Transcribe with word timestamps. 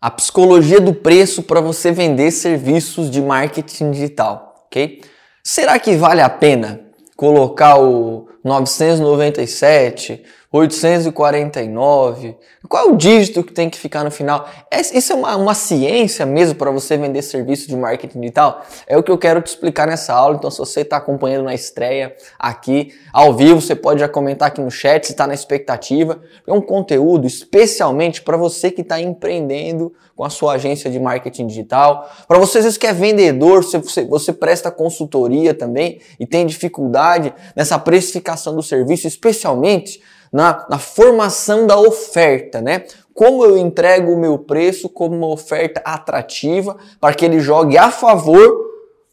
a 0.00 0.10
psicologia 0.10 0.80
do 0.80 0.94
preço 0.94 1.42
para 1.42 1.60
você 1.60 1.90
vender 1.90 2.30
serviços 2.30 3.10
de 3.10 3.20
marketing 3.20 3.90
digital, 3.90 4.54
ok? 4.66 5.02
Será 5.42 5.78
que 5.78 5.96
vale 5.96 6.20
a 6.20 6.28
pena 6.28 6.80
colocar 7.16 7.80
o 7.80 8.28
997 8.44 10.22
849. 10.50 12.36
Qual 12.68 12.88
é 12.88 12.90
o 12.90 12.96
dígito 12.96 13.44
que 13.44 13.52
tem 13.52 13.68
que 13.68 13.78
ficar 13.78 14.02
no 14.02 14.10
final? 14.10 14.48
Isso 14.72 15.12
é 15.12 15.16
uma, 15.16 15.36
uma 15.36 15.54
ciência 15.54 16.24
mesmo 16.24 16.54
para 16.54 16.70
você 16.70 16.96
vender 16.96 17.20
serviço 17.20 17.68
de 17.68 17.76
marketing 17.76 18.20
digital? 18.20 18.62
É 18.86 18.96
o 18.96 19.02
que 19.02 19.10
eu 19.10 19.18
quero 19.18 19.42
te 19.42 19.48
explicar 19.48 19.86
nessa 19.86 20.14
aula. 20.14 20.36
Então, 20.36 20.50
se 20.50 20.58
você 20.58 20.80
está 20.80 20.96
acompanhando 20.96 21.44
na 21.44 21.54
estreia 21.54 22.16
aqui, 22.38 22.94
ao 23.12 23.34
vivo, 23.34 23.60
você 23.60 23.74
pode 23.74 24.00
já 24.00 24.08
comentar 24.08 24.48
aqui 24.48 24.60
no 24.60 24.70
chat 24.70 25.06
se 25.06 25.12
está 25.12 25.26
na 25.26 25.34
expectativa. 25.34 26.18
É 26.46 26.52
um 26.52 26.62
conteúdo 26.62 27.26
especialmente 27.26 28.22
para 28.22 28.36
você 28.36 28.70
que 28.70 28.80
está 28.80 28.98
empreendendo 28.98 29.92
com 30.16 30.24
a 30.24 30.30
sua 30.30 30.54
agência 30.54 30.90
de 30.90 30.98
marketing 30.98 31.46
digital. 31.46 32.10
Para 32.26 32.38
você, 32.38 32.58
às 32.58 32.64
vezes, 32.64 32.78
que 32.78 32.86
é 32.86 32.92
vendedor, 32.92 33.62
você, 33.62 34.04
você 34.04 34.32
presta 34.32 34.68
consultoria 34.70 35.54
também 35.54 36.00
e 36.18 36.26
tem 36.26 36.44
dificuldade 36.44 37.32
nessa 37.54 37.78
precificação 37.78 38.27
do 38.54 38.62
serviço, 38.62 39.06
especialmente 39.06 40.02
na, 40.32 40.66
na 40.68 40.78
formação 40.78 41.66
da 41.66 41.78
oferta, 41.78 42.60
né? 42.60 42.84
Como 43.14 43.44
eu 43.44 43.58
entrego 43.58 44.12
o 44.12 44.18
meu 44.18 44.38
preço 44.38 44.88
como 44.88 45.16
uma 45.16 45.26
oferta 45.26 45.80
atrativa 45.84 46.76
para 47.00 47.14
que 47.14 47.24
ele 47.24 47.40
jogue 47.40 47.76
a 47.76 47.90
favor 47.90 48.68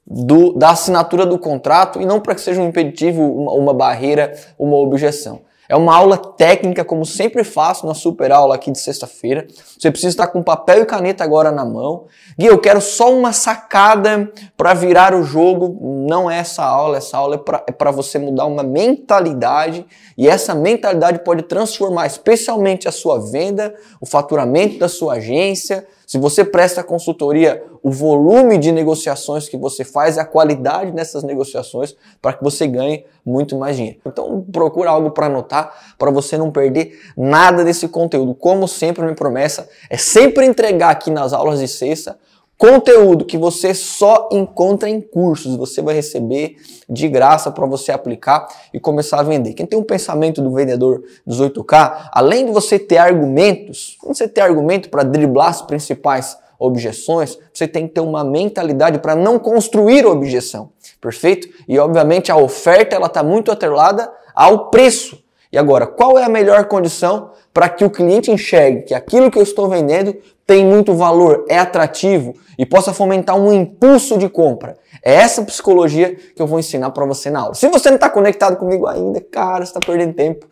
do, 0.06 0.54
da 0.54 0.70
assinatura 0.72 1.26
do 1.26 1.40
contrato 1.40 2.00
e 2.00 2.06
não 2.06 2.20
para 2.20 2.36
que 2.36 2.42
seja 2.42 2.62
um 2.62 2.68
impeditivo, 2.68 3.24
uma, 3.24 3.52
uma 3.54 3.74
barreira, 3.74 4.34
uma 4.60 4.78
objeção. 4.78 5.42
É 5.68 5.76
uma 5.76 5.96
aula 5.96 6.18
técnica, 6.18 6.86
como 6.86 7.06
sempre 7.06 7.44
faço 7.44 7.88
na 7.88 7.94
super 7.94 8.32
aula 8.32 8.56
aqui 8.56 8.72
de 8.72 8.80
sexta-feira. 8.80 9.48
Você 9.78 9.90
precisa 9.90 10.10
estar 10.10 10.28
com 10.28 10.44
papel 10.44 10.84
e 10.84 10.86
caneta 10.86 11.24
agora 11.24 11.52
na 11.52 11.66
mão. 11.66 12.06
Gui, 12.38 12.46
eu 12.46 12.60
quero 12.60 12.80
só 12.80 13.12
uma 13.12 13.34
sacada 13.34 14.32
para 14.56 14.74
virar 14.74 15.16
o 15.16 15.24
jogo. 15.24 15.78
Não 16.08 16.30
é 16.30 16.38
essa 16.38 16.64
aula, 16.64 16.98
essa 16.98 17.18
aula 17.18 17.36
é 17.36 17.72
para 17.72 17.90
é 17.90 17.94
você 17.94 18.20
mudar 18.20 18.46
uma 18.46 18.64
mentalidade 18.64 19.86
e 20.18 20.28
essa 20.28 20.54
mentalidade 20.54 21.20
pode 21.20 21.44
transformar 21.44 22.06
especialmente 22.06 22.88
a 22.88 22.92
sua 22.92 23.20
venda, 23.20 23.74
o 24.00 24.06
faturamento 24.06 24.78
da 24.78 24.88
sua 24.88 25.16
agência, 25.16 25.88
se 26.06 26.18
você 26.18 26.44
presta 26.44 26.84
consultoria, 26.84 27.64
o 27.82 27.92
volume 27.92 28.58
de 28.58 28.72
negociações 28.72 29.50
que 29.50 29.58
você 29.58 29.84
faz, 29.84 30.18
a 30.18 30.26
qualidade 30.26 30.92
dessas 30.92 31.24
negociações 31.24 31.96
para 32.22 32.34
que 32.34 32.44
você 32.44 32.68
ganhe 32.68 33.06
muito 33.26 33.56
mais 33.56 33.76
dinheiro. 33.76 34.00
Então 34.06 34.46
procura 34.52 34.90
algo 34.90 35.12
para 35.12 35.28
anotar, 35.28 35.96
para 35.98 36.12
você 36.12 36.38
não 36.38 36.52
perder 36.52 37.00
nada 37.18 37.64
desse 37.64 37.88
conteúdo. 37.88 38.34
Como 38.36 38.68
sempre, 38.68 39.04
minha 39.04 39.16
promessa 39.16 39.68
é 39.90 39.98
sempre 39.98 40.46
entregar 40.46 40.90
aqui 40.92 41.10
nas 41.10 41.34
aulas 41.34 41.60
de 41.60 41.68
sexta 41.68 42.18
Conteúdo 42.58 43.26
que 43.26 43.38
você 43.38 43.74
só 43.74 44.30
encontra 44.32 44.90
em 44.90 45.02
cursos, 45.02 45.58
você 45.58 45.82
vai 45.82 45.94
receber 45.94 46.56
de 46.90 47.10
graça 47.10 47.52
para 47.52 47.66
você 47.66 47.92
aplicar 47.92 48.48
e 48.74 48.80
começar 48.80 49.20
a 49.20 49.24
vender. 49.24 49.54
Quem 49.54 49.66
tem 49.66 49.78
um 49.78 49.84
pensamento 49.84 50.42
do 50.42 50.54
vendedor 50.54 51.04
18K, 51.28 52.10
além 52.14 52.46
de 52.46 52.54
você 52.54 52.80
ter 52.80 52.98
argumentos, 52.98 53.98
você 54.02 54.26
ter 54.26 54.40
argumento 54.40 54.90
para 54.90 55.04
driblar 55.04 55.50
as 55.50 55.62
principais 55.62 56.38
objeções, 56.58 57.38
você 57.54 57.68
tem 57.68 57.88
que 57.88 57.96
ter 57.96 58.00
uma 58.02 58.24
mentalidade 58.24 59.00
para 59.00 59.16
não 59.16 59.38
construir 59.38 60.06
objeção, 60.06 60.70
perfeito? 61.02 61.50
E 61.68 61.78
obviamente 61.78 62.32
a 62.32 62.38
oferta 62.38 62.96
ela 62.96 63.08
está 63.08 63.22
muito 63.22 63.52
atrelada 63.52 64.10
ao 64.34 64.70
preço. 64.70 65.22
E 65.52 65.58
agora, 65.58 65.86
qual 65.88 66.18
é 66.18 66.24
a 66.24 66.30
melhor 66.30 66.66
condição 66.66 67.32
para 67.56 67.70
que 67.70 67.86
o 67.86 67.90
cliente 67.90 68.30
enxergue 68.30 68.82
que 68.82 68.94
aquilo 68.94 69.32
que 69.32 69.38
eu 69.40 69.42
estou 69.42 69.70
vendendo 69.70 70.14
tem 70.46 70.66
muito 70.66 70.94
valor, 70.94 71.46
é 71.48 71.58
atrativo 71.58 72.36
e 72.60 72.66
possa 72.66 72.92
fomentar 72.92 73.38
um 73.38 73.54
impulso 73.54 74.18
de 74.18 74.28
compra. 74.28 74.78
É 75.02 75.14
essa 75.14 75.42
psicologia 75.42 76.14
que 76.36 76.42
eu 76.42 76.46
vou 76.46 76.60
ensinar 76.60 76.92
para 76.92 77.06
você 77.06 77.30
na 77.30 77.40
aula. 77.40 77.54
Se 77.54 77.70
você 77.70 77.88
não 77.88 77.96
está 77.96 78.10
conectado 78.10 78.58
comigo 78.58 78.86
ainda, 78.86 79.22
cara, 79.22 79.64
está 79.64 79.80
perdendo 79.80 80.14
tempo. 80.14 80.46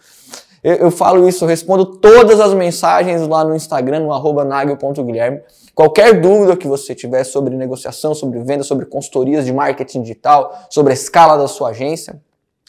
Eu, 0.63 0.75
eu, 0.75 0.91
falo 0.91 1.27
isso, 1.27 1.43
eu 1.43 1.49
respondo 1.49 1.85
todas 1.97 2.39
as 2.39 2.53
mensagens 2.53 3.27
lá 3.27 3.43
no 3.43 3.53
Instagram, 3.53 3.99
no 3.99 4.13
arroba 4.13 4.45
nagel.guilherme. 4.45 5.41
Qualquer 5.75 6.21
dúvida 6.21 6.55
que 6.55 6.69
você 6.69 6.95
tiver 6.95 7.25
sobre 7.25 7.53
negociação, 7.57 8.15
sobre 8.15 8.39
venda, 8.39 8.63
sobre 8.63 8.85
consultorias 8.85 9.43
de 9.43 9.51
marketing 9.51 10.03
digital, 10.03 10.57
sobre 10.69 10.91
a 10.91 10.93
escala 10.93 11.35
da 11.35 11.49
sua 11.49 11.71
agência, 11.71 12.21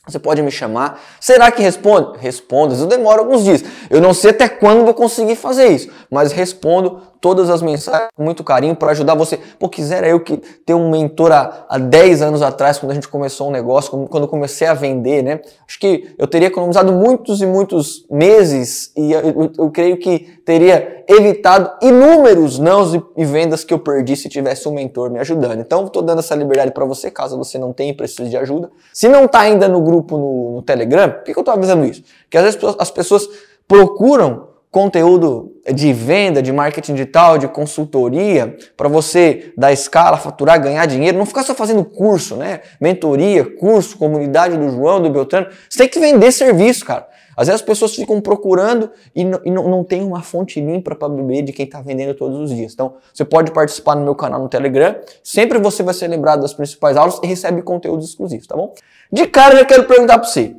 você 0.06 0.19
pode 0.19 0.42
me 0.42 0.50
chamar. 0.50 1.00
Será 1.19 1.50
que 1.50 1.62
responde? 1.62 2.19
Respondo. 2.19 2.75
Eu 2.75 2.87
demoro 2.87 3.20
alguns 3.20 3.42
dias. 3.44 3.65
Eu 3.88 4.00
não 4.00 4.12
sei 4.12 4.31
até 4.31 4.48
quando 4.48 4.84
vou 4.84 4.94
conseguir 4.94 5.37
fazer 5.37 5.69
isso, 5.69 5.91
mas 6.10 6.32
respondo 6.32 7.00
todas 7.24 7.48
as 7.48 7.62
mensagens 7.62 8.10
com 8.14 8.22
muito 8.22 8.44
carinho 8.44 8.76
para 8.76 8.90
ajudar 8.90 9.14
você. 9.14 9.38
Pô, 9.58 9.66
quisera 9.66 10.06
eu 10.06 10.20
que 10.20 10.36
ter 10.36 10.74
um 10.74 10.90
mentor 10.90 11.32
há, 11.32 11.64
há 11.70 11.78
10 11.78 12.20
anos 12.20 12.42
atrás, 12.42 12.78
quando 12.78 12.90
a 12.90 12.94
gente 12.94 13.08
começou 13.08 13.48
um 13.48 13.50
negócio, 13.50 13.90
quando 14.10 14.24
eu 14.24 14.28
comecei 14.28 14.66
a 14.66 14.74
vender, 14.74 15.22
né? 15.22 15.40
Acho 15.66 15.80
que 15.80 16.14
eu 16.18 16.26
teria 16.26 16.48
economizado 16.48 16.92
muitos 16.92 17.40
e 17.40 17.46
muitos 17.46 18.04
meses 18.10 18.92
e 18.94 19.10
eu, 19.10 19.20
eu, 19.20 19.52
eu 19.56 19.70
creio 19.70 19.96
que 19.96 20.38
teria 20.44 21.02
evitado 21.08 21.70
inúmeros 21.80 22.58
nãos 22.58 22.94
e, 22.94 23.02
e, 23.16 23.24
vendas 23.24 23.64
que 23.64 23.72
eu 23.72 23.78
perdi 23.78 24.16
se 24.16 24.28
tivesse 24.28 24.68
um 24.68 24.74
mentor 24.74 25.10
me 25.10 25.18
ajudando. 25.18 25.60
Então, 25.60 25.86
estou 25.86 26.02
dando 26.02 26.18
essa 26.18 26.34
liberdade 26.34 26.72
para 26.72 26.84
você, 26.84 27.10
caso 27.10 27.38
você 27.38 27.56
não 27.56 27.72
tenha 27.72 27.92
e 27.92 27.96
precise 27.96 28.28
de 28.28 28.36
ajuda. 28.36 28.70
Se 28.92 29.08
não 29.08 29.24
está 29.24 29.41
ainda 29.41 29.66
no 29.66 29.80
grupo 29.80 30.18
no, 30.18 30.56
no 30.56 30.62
Telegram, 30.62 31.08
por 31.08 31.22
que, 31.22 31.32
que 31.32 31.38
eu 31.38 31.41
estou 31.41 31.54
avisando 31.54 31.86
isso? 31.86 32.02
Porque 32.24 32.36
às 32.36 32.44
vezes 32.44 32.76
as 32.78 32.91
pessoas 32.91 33.26
procuram 33.66 34.52
conteúdo 34.74 35.52
de 35.72 35.92
venda, 35.92 36.42
de 36.42 36.52
marketing 36.52 36.94
digital, 36.94 37.38
de 37.38 37.46
consultoria, 37.46 38.56
para 38.76 38.88
você 38.88 39.52
dar 39.56 39.72
escala, 39.72 40.16
faturar, 40.16 40.60
ganhar 40.60 40.84
dinheiro, 40.86 41.16
não 41.16 41.24
ficar 41.24 41.44
só 41.44 41.54
fazendo 41.54 41.84
curso, 41.84 42.34
né? 42.34 42.60
Mentoria, 42.80 43.44
curso, 43.44 43.96
comunidade 43.96 44.56
do 44.56 44.68
João, 44.70 45.00
do 45.00 45.08
Beltrano. 45.08 45.46
Você 45.70 45.78
tem 45.78 45.88
que 45.88 46.00
vender 46.00 46.32
serviço, 46.32 46.84
cara. 46.84 47.06
Às 47.36 47.46
vezes 47.46 47.60
as 47.60 47.64
pessoas 47.64 47.94
ficam 47.94 48.20
procurando 48.20 48.90
e, 49.14 49.22
e 49.22 49.50
não, 49.52 49.84
tem 49.84 50.02
uma 50.02 50.22
fonte 50.22 50.60
limpa 50.60 50.92
para 50.96 51.08
beber 51.08 51.42
de 51.42 51.52
quem 51.52 51.66
está 51.66 51.80
vendendo 51.80 52.12
todos 52.12 52.41
os 52.41 52.50
dias. 52.50 52.72
Então, 52.72 52.94
você 53.12 53.24
pode 53.24 53.52
participar 53.52 53.94
no 53.94 54.02
meu 54.02 54.16
canal 54.16 54.42
no 54.42 54.48
Telegram. 54.48 54.96
Sempre 55.22 55.60
você 55.60 55.84
vai 55.84 55.94
ser 55.94 56.08
lembrado 56.08 56.41
das 56.41 56.52
principais 56.52 56.96
aulas 56.96 57.20
e 57.22 57.28
recebe 57.28 57.62
conteúdos 57.62 58.08
exclusivos, 58.08 58.48
tá 58.48 58.56
bom? 58.56 58.74
De 59.12 59.24
cara, 59.28 59.54
eu 59.54 59.58
já 59.58 59.64
quero 59.66 59.84
perguntar 59.84 60.18
para 60.18 60.28
você. 60.28 60.52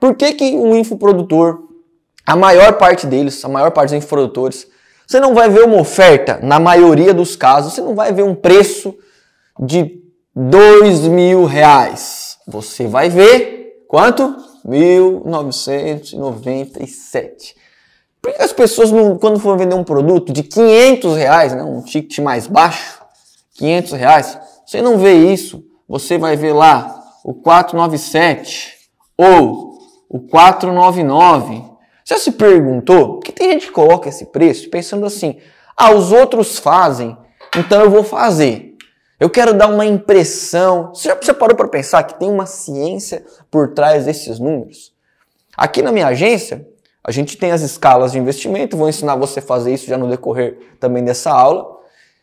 Por 0.00 0.16
que, 0.16 0.32
que 0.32 0.56
um 0.56 0.74
infoprodutor 0.74 1.69
a 2.30 2.36
maior 2.36 2.74
parte 2.74 3.08
deles, 3.08 3.44
a 3.44 3.48
maior 3.48 3.72
parte 3.72 3.90
dos 3.90 3.98
infoprodutores, 3.98 4.68
você 5.04 5.18
não 5.18 5.34
vai 5.34 5.50
ver 5.50 5.64
uma 5.64 5.80
oferta, 5.80 6.38
na 6.40 6.60
maioria 6.60 7.12
dos 7.12 7.34
casos, 7.34 7.74
você 7.74 7.80
não 7.80 7.96
vai 7.96 8.12
ver 8.12 8.22
um 8.22 8.36
preço 8.36 8.94
de 9.58 10.00
dois 10.34 11.00
mil 11.00 11.44
reais. 11.44 12.38
Você 12.46 12.86
vai 12.86 13.08
ver 13.08 13.84
quanto? 13.88 14.32
1997. 14.64 17.56
Por 18.22 18.32
que 18.32 18.42
as 18.42 18.52
pessoas, 18.52 18.92
não, 18.92 19.18
quando 19.18 19.40
for 19.40 19.58
vender 19.58 19.74
um 19.74 19.82
produto 19.82 20.32
de 20.32 20.44
500 20.44 21.16
reais, 21.16 21.52
né, 21.52 21.64
um 21.64 21.82
ticket 21.82 22.20
mais 22.20 22.46
baixo, 22.46 23.00
500 23.54 23.92
reais, 23.94 24.38
você 24.64 24.80
não 24.80 24.98
vê 24.98 25.32
isso. 25.32 25.64
Você 25.88 26.16
vai 26.16 26.36
ver 26.36 26.52
lá 26.52 26.96
o 27.24 27.34
497 27.34 28.72
ou 29.18 29.80
o 30.08 30.20
499 30.20 31.68
já 32.10 32.18
se 32.18 32.32
perguntou? 32.32 33.14
Porque 33.14 33.30
tem 33.30 33.52
gente 33.52 33.68
que 33.68 33.72
coloca 33.72 34.08
esse 34.08 34.26
preço 34.26 34.68
pensando 34.68 35.06
assim: 35.06 35.38
ah, 35.76 35.92
os 35.92 36.10
outros 36.10 36.58
fazem, 36.58 37.16
então 37.56 37.80
eu 37.82 37.90
vou 37.90 38.02
fazer. 38.02 38.74
Eu 39.18 39.30
quero 39.30 39.54
dar 39.54 39.68
uma 39.68 39.86
impressão. 39.86 40.92
Você 40.92 41.08
já 41.08 41.14
você 41.14 41.32
parou 41.32 41.56
para 41.56 41.68
pensar 41.68 42.02
que 42.02 42.18
tem 42.18 42.28
uma 42.28 42.46
ciência 42.46 43.24
por 43.50 43.74
trás 43.74 44.06
desses 44.06 44.40
números? 44.40 44.92
Aqui 45.56 45.82
na 45.82 45.92
minha 45.92 46.08
agência, 46.08 46.66
a 47.04 47.12
gente 47.12 47.36
tem 47.36 47.52
as 47.52 47.60
escalas 47.60 48.12
de 48.12 48.18
investimento, 48.18 48.76
vou 48.76 48.88
ensinar 48.88 49.14
você 49.14 49.38
a 49.38 49.42
fazer 49.42 49.72
isso 49.72 49.86
já 49.86 49.96
no 49.96 50.08
decorrer 50.08 50.58
também 50.80 51.04
dessa 51.04 51.30
aula. 51.30 51.78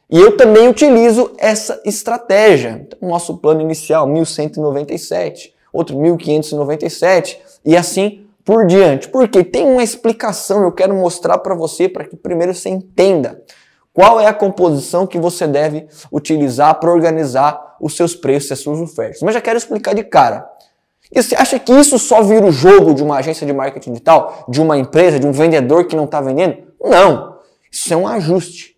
E 0.09 0.19
eu 0.19 0.35
também 0.35 0.67
utilizo 0.67 1.31
essa 1.37 1.81
estratégia. 1.85 2.85
Então, 2.85 3.07
nosso 3.07 3.37
plano 3.37 3.61
inicial, 3.61 4.07
1197, 4.07 5.53
outro 5.71 5.97
1597, 5.97 7.39
e 7.63 7.77
assim 7.77 8.26
por 8.47 8.65
diante. 8.65 9.09
Porque 9.09 9.43
tem 9.43 9.65
uma 9.67 9.83
explicação, 9.83 10.63
eu 10.63 10.71
quero 10.71 10.95
mostrar 10.95 11.37
para 11.39 11.53
você 11.53 11.89
para 11.89 12.05
que 12.05 12.15
primeiro 12.15 12.53
você 12.53 12.69
entenda 12.69 13.43
qual 13.93 14.21
é 14.21 14.25
a 14.25 14.33
composição 14.33 15.05
que 15.05 15.19
você 15.19 15.45
deve 15.45 15.85
utilizar 16.09 16.79
para 16.79 16.89
organizar 16.89 17.75
os 17.81 17.97
seus 17.97 18.15
preços 18.15 18.49
e 18.49 18.53
as 18.53 18.59
suas 18.59 18.79
ofertas. 18.79 19.21
Mas 19.21 19.33
já 19.33 19.41
quero 19.41 19.57
explicar 19.57 19.93
de 19.93 20.03
cara. 20.05 20.49
E 21.11 21.21
você 21.21 21.35
acha 21.35 21.59
que 21.59 21.73
isso 21.73 21.99
só 21.99 22.21
vira 22.21 22.45
o 22.45 22.51
jogo 22.51 22.93
de 22.93 23.03
uma 23.03 23.17
agência 23.17 23.45
de 23.45 23.51
marketing 23.51 23.91
digital, 23.91 24.45
de 24.47 24.61
uma 24.61 24.77
empresa, 24.77 25.19
de 25.19 25.27
um 25.27 25.31
vendedor 25.33 25.85
que 25.85 25.95
não 25.95 26.05
está 26.05 26.21
vendendo? 26.21 26.57
Não. 26.81 27.39
Isso 27.69 27.93
é 27.93 27.97
um 27.97 28.07
ajuste. 28.07 28.77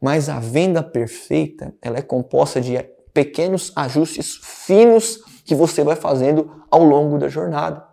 Mas 0.00 0.30
a 0.30 0.40
venda 0.40 0.82
perfeita, 0.82 1.74
ela 1.82 1.98
é 1.98 2.02
composta 2.02 2.58
de 2.58 2.82
pequenos 3.12 3.70
ajustes 3.76 4.38
finos 4.42 5.18
que 5.44 5.54
você 5.54 5.84
vai 5.84 5.96
fazendo 5.96 6.62
ao 6.70 6.82
longo 6.82 7.18
da 7.18 7.28
jornada. 7.28 7.89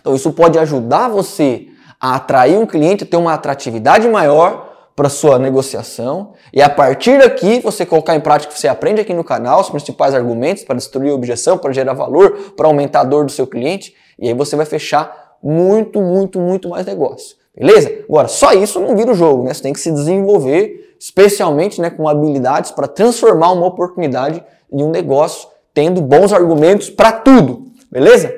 Então 0.00 0.14
isso 0.14 0.32
pode 0.32 0.58
ajudar 0.58 1.08
você 1.08 1.68
a 2.00 2.16
atrair 2.16 2.56
um 2.56 2.66
cliente, 2.66 3.04
ter 3.04 3.16
uma 3.16 3.34
atratividade 3.34 4.08
maior 4.08 4.68
para 4.94 5.08
sua 5.08 5.38
negociação 5.38 6.32
e 6.52 6.60
a 6.60 6.68
partir 6.68 7.18
daqui 7.18 7.60
você 7.60 7.86
colocar 7.86 8.16
em 8.16 8.20
prática 8.20 8.50
o 8.50 8.54
que 8.54 8.60
você 8.60 8.66
aprende 8.66 9.00
aqui 9.00 9.14
no 9.14 9.22
canal, 9.22 9.60
os 9.60 9.70
principais 9.70 10.12
argumentos 10.12 10.64
para 10.64 10.74
destruir 10.74 11.12
a 11.12 11.14
objeção, 11.14 11.56
para 11.56 11.72
gerar 11.72 11.92
valor, 11.92 12.52
para 12.56 12.66
aumentar 12.66 13.02
a 13.02 13.04
dor 13.04 13.24
do 13.24 13.30
seu 13.30 13.46
cliente 13.46 13.94
e 14.18 14.28
aí 14.28 14.34
você 14.34 14.56
vai 14.56 14.66
fechar 14.66 15.36
muito, 15.42 16.00
muito, 16.00 16.40
muito 16.40 16.68
mais 16.68 16.84
negócio. 16.84 17.36
Beleza? 17.56 17.92
Agora, 18.08 18.28
só 18.28 18.52
isso 18.52 18.80
não 18.80 18.96
vira 18.96 19.12
o 19.12 19.14
jogo, 19.14 19.44
né? 19.44 19.52
Você 19.52 19.62
tem 19.62 19.72
que 19.72 19.80
se 19.80 19.90
desenvolver, 19.90 20.96
especialmente 20.98 21.80
né, 21.80 21.90
com 21.90 22.08
habilidades 22.08 22.70
para 22.70 22.86
transformar 22.86 23.52
uma 23.52 23.66
oportunidade 23.66 24.44
em 24.72 24.82
um 24.82 24.90
negócio, 24.90 25.48
tendo 25.74 26.00
bons 26.00 26.32
argumentos 26.32 26.90
para 26.90 27.12
tudo. 27.12 27.66
Beleza? 27.90 28.32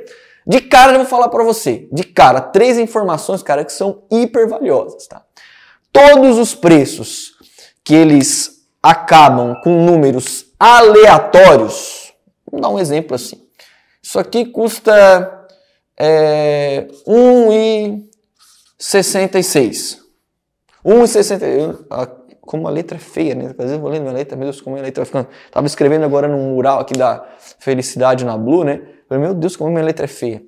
De 0.51 0.61
cara 0.61 0.93
eu 0.93 0.99
vou 0.99 1.07
falar 1.07 1.29
para 1.29 1.45
você, 1.45 1.89
de 1.93 2.03
cara, 2.03 2.41
três 2.41 2.77
informações, 2.77 3.41
cara, 3.41 3.65
que 3.65 3.73
são 3.73 4.03
hiper 4.11 4.49
valiosas, 4.49 5.07
tá? 5.07 5.23
todos 5.93 6.39
os 6.39 6.55
preços 6.55 7.33
que 7.85 7.95
eles 7.95 8.67
acabam 8.83 9.55
com 9.63 9.85
números 9.85 10.47
aleatórios, 10.59 12.15
vamos 12.51 12.63
dar 12.63 12.71
um 12.71 12.79
exemplo 12.79 13.15
assim. 13.15 13.47
Isso 14.03 14.19
aqui 14.19 14.47
custa 14.47 15.47
é, 15.97 16.89
1,66. 17.07 19.99
1,66. 20.85 21.79
Como 22.41 22.67
a 22.67 22.71
letra 22.73 22.97
é 22.97 23.01
feia, 23.01 23.37
né? 23.37 23.51
Às 23.51 23.57
vezes 23.57 23.73
eu 23.73 23.81
vou 23.81 23.91
lendo 23.91 24.09
a 24.09 24.13
letra, 24.13 24.37
meu 24.37 24.47
Deus, 24.47 24.61
como 24.61 24.77
a 24.77 24.81
letra 24.81 25.05
vai 25.05 25.07
ficando. 25.07 25.29
Tava 25.53 25.69
escrevendo 25.69 26.05
agora 26.05 26.27
num 26.27 26.55
mural 26.55 26.81
aqui 26.81 26.95
da 26.95 27.25
Felicidade 27.61 28.25
na 28.25 28.37
Blue, 28.37 28.65
né? 28.65 28.83
Meu 29.19 29.35
Deus, 29.35 29.57
como 29.57 29.71
minha 29.71 29.85
letra 29.85 30.05
é 30.05 30.09
feia. 30.09 30.43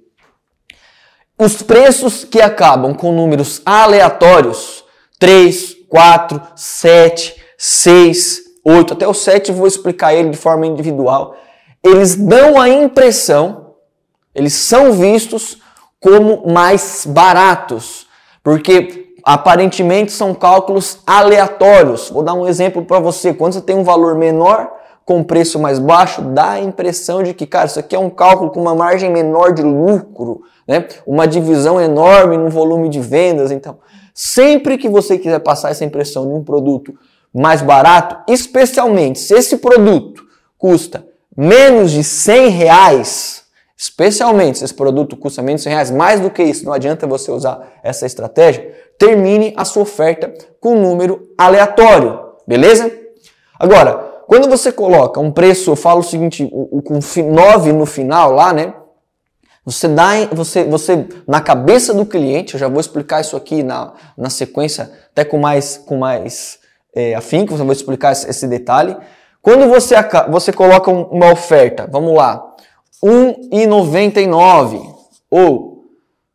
Os 1.39 1.63
preços 1.63 2.25
que 2.25 2.41
acabam 2.41 2.95
com 2.95 3.13
números 3.13 3.61
aleatórios 3.65 4.85
3, 5.19 5.75
4, 5.89 6.41
7, 6.55 7.43
6, 7.59 8.41
8, 8.65 8.93
até 8.93 9.09
o 9.09 9.15
7 9.15 9.53
vou 9.53 9.67
explicar 9.67 10.15
ele 10.15 10.31
de 10.31 10.37
forma 10.37 10.67
individual. 10.67 11.37
Eles 11.83 12.15
dão 12.15 12.61
a 12.61 12.69
impressão, 12.69 13.75
eles 14.35 14.53
são 14.53 14.93
vistos 14.93 15.59
como 16.01 16.47
mais 16.53 17.05
baratos, 17.07 18.07
porque 18.43 19.15
aparentemente 19.25 20.13
são 20.13 20.35
cálculos 20.35 21.01
aleatórios. 21.07 22.11
Vou 22.11 22.23
dar 22.23 22.35
um 22.35 22.47
exemplo 22.47 22.85
para 22.85 23.01
você. 23.01 23.35
Quando 23.35 23.55
você 23.55 23.61
tem 23.61 23.77
um 23.77 23.85
valor 23.85 24.17
menor 24.17 24.71
com 25.05 25.23
preço 25.23 25.59
mais 25.59 25.79
baixo, 25.79 26.23
dá 26.23 26.53
a 26.53 26.61
impressão 26.61 27.23
de 27.23 27.35
que, 27.35 27.47
cara, 27.47 27.67
isso 27.67 27.79
aqui 27.79 27.95
é 27.95 27.99
um 27.99 28.11
cálculo 28.11 28.51
com 28.51 28.61
uma 28.61 28.75
margem 28.75 29.11
menor 29.11 29.53
de 29.53 29.63
lucro, 29.63 30.43
né? 30.67 30.87
Uma 31.07 31.27
divisão 31.27 31.81
enorme 31.81 32.37
no 32.37 32.49
volume 32.49 32.89
de 32.89 33.01
vendas, 33.01 33.51
então. 33.51 33.79
Sempre 34.15 34.79
que 34.79 34.89
você 34.89 35.19
quiser 35.19 35.41
passar 35.41 35.71
essa 35.71 35.85
impressão 35.85 36.27
de 36.27 36.33
um 36.33 36.45
produto 36.45 36.95
mais 37.35 37.63
barato, 37.63 38.17
especialmente 38.31 39.19
se 39.19 39.35
esse 39.35 39.57
produto 39.57 40.23
custa 40.59 41.07
menos 41.37 41.91
de 41.91 42.05
100 42.05 42.49
reais, 42.51 43.45
especialmente 43.77 44.59
se 44.59 44.65
esse 44.65 44.75
produto 44.75 45.17
custa 45.17 45.43
menos 45.43 45.63
de 45.63 45.65
100 45.65 45.73
reais, 45.73 45.91
mais 45.91 46.21
do 46.21 46.31
que 46.31 46.43
isso, 46.43 46.65
não 46.65 46.73
adianta 46.73 47.07
você 47.07 47.31
usar 47.31 47.81
essa 47.83 48.05
estratégia, 48.05 48.71
termine 48.99 49.55
a 49.57 49.65
sua 49.65 49.83
oferta 49.83 50.33
com 50.61 50.77
um 50.77 50.83
número 50.83 51.29
aleatório, 51.39 52.21
beleza? 52.47 52.93
Agora, 53.59 54.12
quando 54.33 54.49
você 54.49 54.73
coloca 54.73 55.21
um 55.21 55.31
preço, 55.31 55.73
eu 55.73 55.77
falo 55.77 56.01
o 56.01 56.03
seguinte, 56.03 56.49
o, 56.51 56.81
com 56.81 57.01
9 57.23 57.71
no 57.75 57.85
final 57.85 58.33
lá, 58.33 58.51
né? 58.51 58.73
Você 59.63 59.87
dá, 59.87 60.25
você, 60.33 60.65
você 60.65 61.07
na 61.29 61.39
cabeça 61.39 61.93
do 61.93 62.07
cliente, 62.07 62.55
eu 62.55 62.61
já 62.61 62.67
vou 62.67 62.81
explicar 62.81 63.21
isso 63.21 63.37
aqui 63.37 63.63
na, 63.63 63.93
na 64.17 64.31
sequência, 64.31 64.91
até 65.11 65.23
com 65.23 65.37
mais, 65.37 65.77
com 65.77 65.99
mais 65.99 66.61
é, 66.95 67.15
afinco, 67.15 67.53
eu 67.53 67.59
vou 67.59 67.73
explicar 67.73 68.13
esse, 68.13 68.27
esse 68.27 68.49
detalhe. 68.49 68.97
Quando 69.43 69.69
você, 69.69 69.95
você 70.31 70.51
coloca 70.51 70.91
uma 70.91 71.31
oferta, 71.31 71.87
vamos 71.93 72.15
lá, 72.15 72.43
R$ 73.05 73.37
1,99 73.53 74.81
ou 75.31 75.91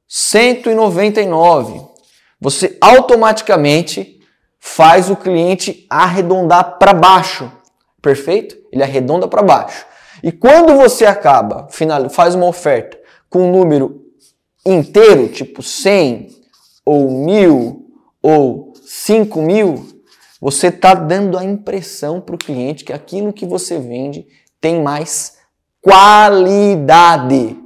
199, 0.07 1.81
você 2.39 2.77
automaticamente 2.79 4.19
faz 4.59 5.09
o 5.09 5.15
cliente 5.15 5.87
arredondar 5.89 6.77
para 6.77 6.93
baixo, 6.93 7.56
perfeito? 8.07 8.55
Ele 8.71 8.81
arredonda 8.81 9.27
para 9.27 9.41
baixo. 9.41 9.85
E 10.23 10.31
quando 10.31 10.75
você 10.75 11.05
acaba, 11.05 11.67
final, 11.69 12.09
faz 12.09 12.35
uma 12.35 12.45
oferta 12.45 12.97
com 13.29 13.39
um 13.39 13.51
número 13.51 14.01
inteiro, 14.65 15.27
tipo 15.27 15.61
100 15.61 16.29
ou 16.85 17.11
1000 17.25 17.85
ou 18.23 18.71
5000, 18.85 19.85
você 20.39 20.67
está 20.67 20.93
dando 20.93 21.37
a 21.37 21.43
impressão 21.43 22.21
para 22.21 22.35
o 22.35 22.37
cliente 22.37 22.85
que 22.85 22.93
aquilo 22.93 23.33
que 23.33 23.45
você 23.45 23.77
vende 23.77 24.25
tem 24.61 24.81
mais 24.81 25.33
qualidade, 25.81 27.57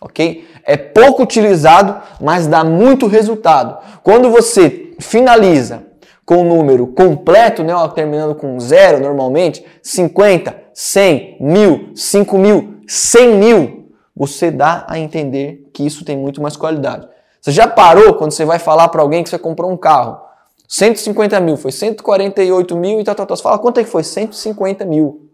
ok? 0.00 0.48
É 0.64 0.78
pouco 0.78 1.22
utilizado, 1.22 2.00
mas 2.20 2.46
dá 2.46 2.64
muito 2.64 3.06
resultado. 3.06 3.78
Quando 4.02 4.30
você 4.30 4.94
finaliza 4.98 5.89
com 6.30 6.42
o 6.42 6.44
número 6.44 6.86
completo, 6.86 7.64
né, 7.64 7.72
terminando 7.92 8.36
com 8.36 8.60
zero 8.60 9.00
normalmente, 9.00 9.66
50, 9.82 10.54
100, 10.72 11.38
1000, 11.40 11.90
5000, 11.92 12.74
100 12.86 13.34
mil, 13.34 13.92
você 14.14 14.48
dá 14.48 14.86
a 14.88 14.96
entender 14.96 15.68
que 15.74 15.84
isso 15.84 16.04
tem 16.04 16.16
muito 16.16 16.40
mais 16.40 16.56
qualidade. 16.56 17.08
Você 17.40 17.50
já 17.50 17.66
parou 17.66 18.14
quando 18.14 18.30
você 18.30 18.44
vai 18.44 18.60
falar 18.60 18.86
para 18.90 19.02
alguém 19.02 19.24
que 19.24 19.28
você 19.28 19.40
comprou 19.40 19.72
um 19.72 19.76
carro? 19.76 20.20
150 20.68 21.40
mil, 21.40 21.56
foi 21.56 21.72
148 21.72 22.76
mil 22.76 23.00
e 23.00 23.02
tal, 23.02 23.16
tal, 23.16 23.26
tal. 23.26 23.36
Você 23.36 23.42
fala 23.42 23.58
quanto 23.58 23.80
é 23.80 23.82
que 23.82 23.90
foi? 23.90 24.04
150 24.04 24.84
mil. 24.84 25.28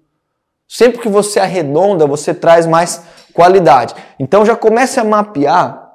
Sempre 0.67 1.03
que 1.03 1.11
você 1.11 1.39
arredonda, 1.39 2.07
você 2.07 2.33
traz 2.33 2.67
mais 2.67 3.03
qualidade. 3.35 3.95
Então 4.19 4.47
já 4.47 4.57
comece 4.57 4.99
a 4.99 5.05
mapear 5.05 5.86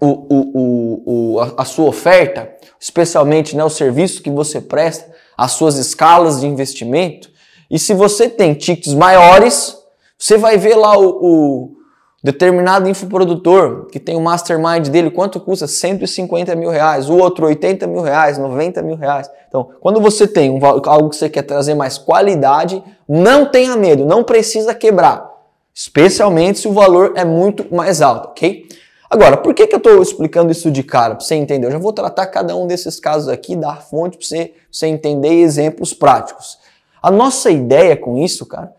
o, 0.00 0.06
o, 0.06 1.02
o, 1.34 1.40
a, 1.40 1.62
a 1.62 1.64
sua 1.64 1.86
oferta, 1.86 2.50
especialmente 2.80 3.56
né, 3.56 3.64
o 3.64 3.70
serviço 3.70 4.22
que 4.22 4.30
você 4.30 4.60
presta, 4.60 5.10
as 5.36 5.52
suas 5.52 5.76
escalas 5.76 6.40
de 6.40 6.46
investimento. 6.46 7.30
E 7.70 7.78
se 7.78 7.94
você 7.94 8.28
tem 8.28 8.54
tickets 8.54 8.94
maiores, 8.94 9.76
você 10.18 10.36
vai 10.36 10.56
ver 10.56 10.74
lá 10.74 10.98
o, 10.98 11.76
Determinado 12.20 12.88
infoprodutor 12.88 13.86
que 13.86 14.00
tem 14.00 14.16
o 14.16 14.20
mastermind 14.20 14.88
dele, 14.88 15.08
quanto 15.08 15.38
custa? 15.38 15.68
150 15.68 16.54
mil 16.56 16.68
reais, 16.68 17.08
o 17.08 17.16
outro 17.16 17.46
80 17.46 17.86
mil 17.86 18.02
reais, 18.02 18.36
90 18.36 18.82
mil 18.82 18.96
reais. 18.96 19.30
Então, 19.48 19.70
quando 19.80 20.00
você 20.00 20.26
tem 20.26 20.50
um, 20.50 20.58
algo 20.64 21.10
que 21.10 21.16
você 21.16 21.30
quer 21.30 21.42
trazer 21.42 21.74
mais 21.74 21.96
qualidade, 21.96 22.82
não 23.08 23.46
tenha 23.46 23.76
medo, 23.76 24.04
não 24.04 24.24
precisa 24.24 24.74
quebrar. 24.74 25.30
Especialmente 25.72 26.58
se 26.58 26.66
o 26.66 26.72
valor 26.72 27.12
é 27.14 27.24
muito 27.24 27.72
mais 27.72 28.02
alto, 28.02 28.30
ok? 28.30 28.66
Agora, 29.10 29.38
por 29.38 29.54
que, 29.54 29.66
que 29.66 29.74
eu 29.74 29.78
estou 29.78 30.02
explicando 30.02 30.52
isso 30.52 30.70
de 30.70 30.82
cara? 30.82 31.14
Para 31.14 31.24
você 31.24 31.34
entender. 31.34 31.66
Eu 31.66 31.72
já 31.72 31.78
vou 31.78 31.92
tratar 31.92 32.26
cada 32.26 32.54
um 32.54 32.66
desses 32.66 33.00
casos 33.00 33.28
aqui, 33.28 33.56
dar 33.56 33.82
fonte 33.82 34.18
para 34.18 34.26
você, 34.26 34.54
você 34.70 34.86
entender 34.86 35.32
exemplos 35.40 35.94
práticos. 35.94 36.58
A 37.02 37.10
nossa 37.10 37.50
ideia 37.50 37.96
com 37.96 38.18
isso, 38.18 38.44
cara, 38.44 38.72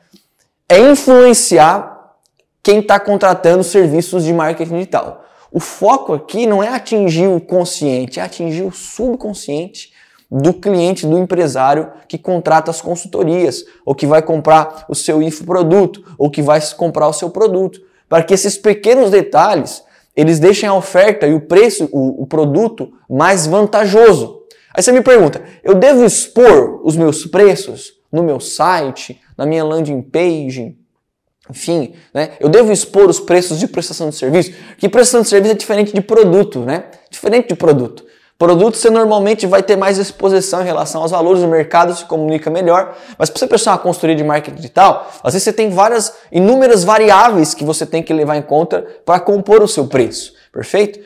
é 0.68 0.78
influenciar 0.80 2.14
quem 2.62 2.80
está 2.80 3.00
contratando 3.00 3.64
serviços 3.64 4.24
de 4.24 4.32
marketing 4.32 4.76
digital. 4.76 5.26
O 5.52 5.60
foco 5.60 6.14
aqui 6.14 6.46
não 6.46 6.62
é 6.62 6.68
atingir 6.68 7.28
o 7.28 7.42
consciente, 7.42 8.20
é 8.20 8.24
atingir 8.24 8.62
o 8.62 8.72
subconsciente 8.72 9.92
do 10.30 10.54
cliente, 10.54 11.08
do 11.08 11.18
empresário 11.18 11.92
que 12.08 12.20
contrata 12.20 12.70
as 12.70 12.82
consultorias, 12.82 13.64
ou 13.84 13.96
que 13.96 14.06
vai 14.06 14.22
comprar 14.22 14.86
o 14.88 14.94
seu 14.94 15.24
infoproduto, 15.24 16.04
ou 16.20 16.30
que 16.30 16.44
vai 16.44 16.62
comprar 16.78 17.08
o 17.08 17.14
seu 17.14 17.32
produto. 17.32 17.82
Para 18.08 18.22
que 18.22 18.34
esses 18.34 18.56
pequenos 18.56 19.10
detalhes 19.10 19.84
eles 20.20 20.40
deixem 20.40 20.68
a 20.68 20.74
oferta 20.74 21.26
e 21.28 21.34
o 21.34 21.42
preço, 21.42 21.88
o, 21.92 22.24
o 22.24 22.28
produto 22.28 22.92
mais 23.10 23.48
vantajoso. 23.48 24.44
Aí 24.74 24.84
você 24.84 24.92
me 24.92 25.02
pergunta, 25.02 25.42
eu 25.64 25.74
devo 25.74 26.06
expor 26.06 26.82
os 26.84 26.96
meus 26.96 27.26
preços 27.26 27.94
no 28.12 28.24
meu 28.24 28.40
site, 28.40 29.20
na 29.38 29.46
minha 29.46 29.64
landing 29.64 30.02
page, 30.02 30.78
enfim, 31.50 31.94
né? 32.14 32.32
Eu 32.40 32.50
devo 32.50 32.72
expor 32.72 33.10
os 33.10 33.20
preços 33.20 33.60
de 33.60 33.68
prestação 33.68 34.10
de 34.10 34.16
serviço, 34.16 34.54
que 34.78 34.88
prestação 34.88 35.22
de 35.22 35.30
serviço 35.30 35.54
é 35.54 35.58
diferente 35.58 35.94
de 35.94 36.02
produto, 36.02 36.60
né? 36.60 36.86
Diferente 37.10 37.48
de 37.48 37.56
produto. 37.56 38.06
Produto 38.40 38.78
você 38.78 38.90
normalmente 38.90 39.46
vai 39.46 39.62
ter 39.62 39.76
mais 39.76 39.98
exposição 39.98 40.62
em 40.62 40.66
relação 40.66 41.02
aos 41.02 41.12
valores, 41.12 41.44
o 41.44 41.48
mercado 41.48 41.94
se 41.94 42.06
comunica 42.06 42.50
melhor, 42.50 42.96
mas 43.18 43.30
para 43.30 43.38
você 43.38 43.46
pensar 43.46 43.72
uma 43.72 43.80
consultoria 43.80 44.16
de 44.16 44.24
marketing 44.24 44.56
digital, 44.56 45.12
às 45.22 45.34
vezes 45.34 45.44
você 45.44 45.52
tem 45.52 45.70
várias, 45.70 46.14
inúmeras 46.32 46.86
variáveis 46.86 47.54
que 47.54 47.66
você 47.66 47.86
tem 47.86 48.02
que 48.02 48.14
levar 48.14 48.38
em 48.38 48.42
conta 48.42 48.88
para 49.06 49.20
compor 49.20 49.62
o 49.62 49.68
seu 49.68 49.88
preço, 49.88 50.34
perfeito? 50.54 51.02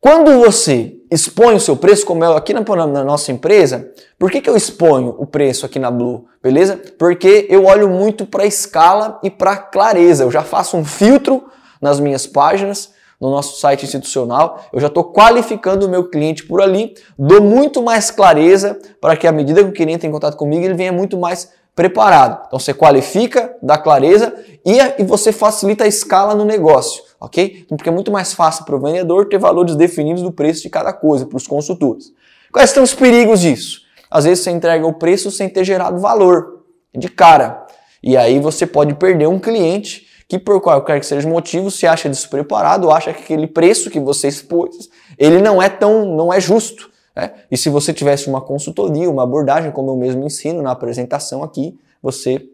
Quando 0.00 0.40
você 0.40 0.94
expõe 1.10 1.56
o 1.56 1.60
seu 1.60 1.76
preço, 1.76 2.06
como 2.06 2.24
é 2.24 2.34
aqui 2.34 2.54
na, 2.54 2.62
na, 2.62 3.04
nossa 3.04 3.32
empresa, 3.32 3.90
por 4.18 4.30
que, 4.30 4.40
que 4.40 4.48
eu 4.48 4.56
exponho 4.56 5.14
o 5.18 5.26
preço 5.26 5.66
aqui 5.66 5.78
na 5.78 5.90
Blue? 5.90 6.24
Beleza? 6.42 6.80
Porque 6.98 7.46
eu 7.50 7.66
olho 7.66 7.90
muito 7.90 8.24
para 8.24 8.46
escala 8.46 9.18
e 9.22 9.28
para 9.28 9.56
clareza. 9.56 10.24
Eu 10.24 10.30
já 10.30 10.42
faço 10.42 10.76
um 10.76 10.84
filtro 10.84 11.50
nas 11.82 12.00
minhas 12.00 12.26
páginas, 12.26 12.92
no 13.20 13.30
nosso 13.30 13.58
site 13.60 13.84
institucional, 13.84 14.64
eu 14.72 14.80
já 14.80 14.86
estou 14.86 15.04
qualificando 15.04 15.86
o 15.86 15.88
meu 15.88 16.08
cliente 16.08 16.44
por 16.44 16.60
ali, 16.60 16.94
dou 17.18 17.42
muito 17.42 17.82
mais 17.82 18.10
clareza 18.10 18.78
para 19.00 19.16
que 19.16 19.26
à 19.26 19.32
medida 19.32 19.62
que 19.62 19.70
o 19.70 19.72
cliente 19.72 20.00
tem 20.00 20.10
contato 20.10 20.36
comigo, 20.36 20.64
ele 20.64 20.74
venha 20.74 20.92
muito 20.92 21.18
mais 21.18 21.50
preparado. 21.74 22.44
Então 22.46 22.58
você 22.58 22.74
qualifica, 22.74 23.56
dá 23.62 23.78
clareza 23.78 24.34
e, 24.64 24.78
e 24.98 25.04
você 25.04 25.32
facilita 25.32 25.84
a 25.84 25.86
escala 25.86 26.34
no 26.34 26.44
negócio, 26.44 27.02
ok? 27.20 27.66
Porque 27.68 27.88
é 27.88 27.92
muito 27.92 28.10
mais 28.10 28.32
fácil 28.32 28.64
para 28.64 28.74
o 28.74 28.80
vendedor 28.80 29.28
ter 29.28 29.38
valores 29.38 29.76
definidos 29.76 30.22
do 30.22 30.32
preço 30.32 30.62
de 30.62 30.70
cada 30.70 30.92
coisa 30.92 31.26
para 31.26 31.36
os 31.36 31.46
consultores. 31.46 32.12
Quais 32.52 32.70
são 32.70 32.82
os 32.82 32.94
perigos 32.94 33.40
disso? 33.40 33.82
Às 34.10 34.24
vezes 34.24 34.42
você 34.42 34.50
entrega 34.50 34.86
o 34.86 34.94
preço 34.94 35.30
sem 35.30 35.48
ter 35.48 35.64
gerado 35.64 36.00
valor 36.00 36.64
de 36.96 37.08
cara. 37.08 37.66
E 38.02 38.16
aí 38.16 38.40
você 38.40 38.66
pode 38.66 38.94
perder 38.94 39.28
um 39.28 39.38
cliente 39.38 40.07
que 40.28 40.38
por 40.38 40.60
qualquer 40.60 41.00
que 41.00 41.06
seja 41.06 41.26
o 41.26 41.30
motivo 41.30 41.70
se 41.70 41.86
acha 41.86 42.08
despreparado, 42.08 42.90
acha 42.90 43.14
que 43.14 43.22
aquele 43.22 43.46
preço 43.46 43.90
que 43.90 43.98
você 43.98 44.28
expôs, 44.28 44.88
ele 45.16 45.40
não 45.40 45.60
é 45.60 45.70
tão, 45.70 46.04
não 46.14 46.32
é 46.32 46.38
justo. 46.38 46.90
Né? 47.16 47.32
E 47.50 47.56
se 47.56 47.70
você 47.70 47.94
tivesse 47.94 48.28
uma 48.28 48.40
consultoria, 48.40 49.10
uma 49.10 49.22
abordagem, 49.22 49.72
como 49.72 49.90
eu 49.90 49.96
mesmo 49.96 50.24
ensino 50.24 50.62
na 50.62 50.72
apresentação 50.72 51.42
aqui, 51.42 51.78
você 52.02 52.46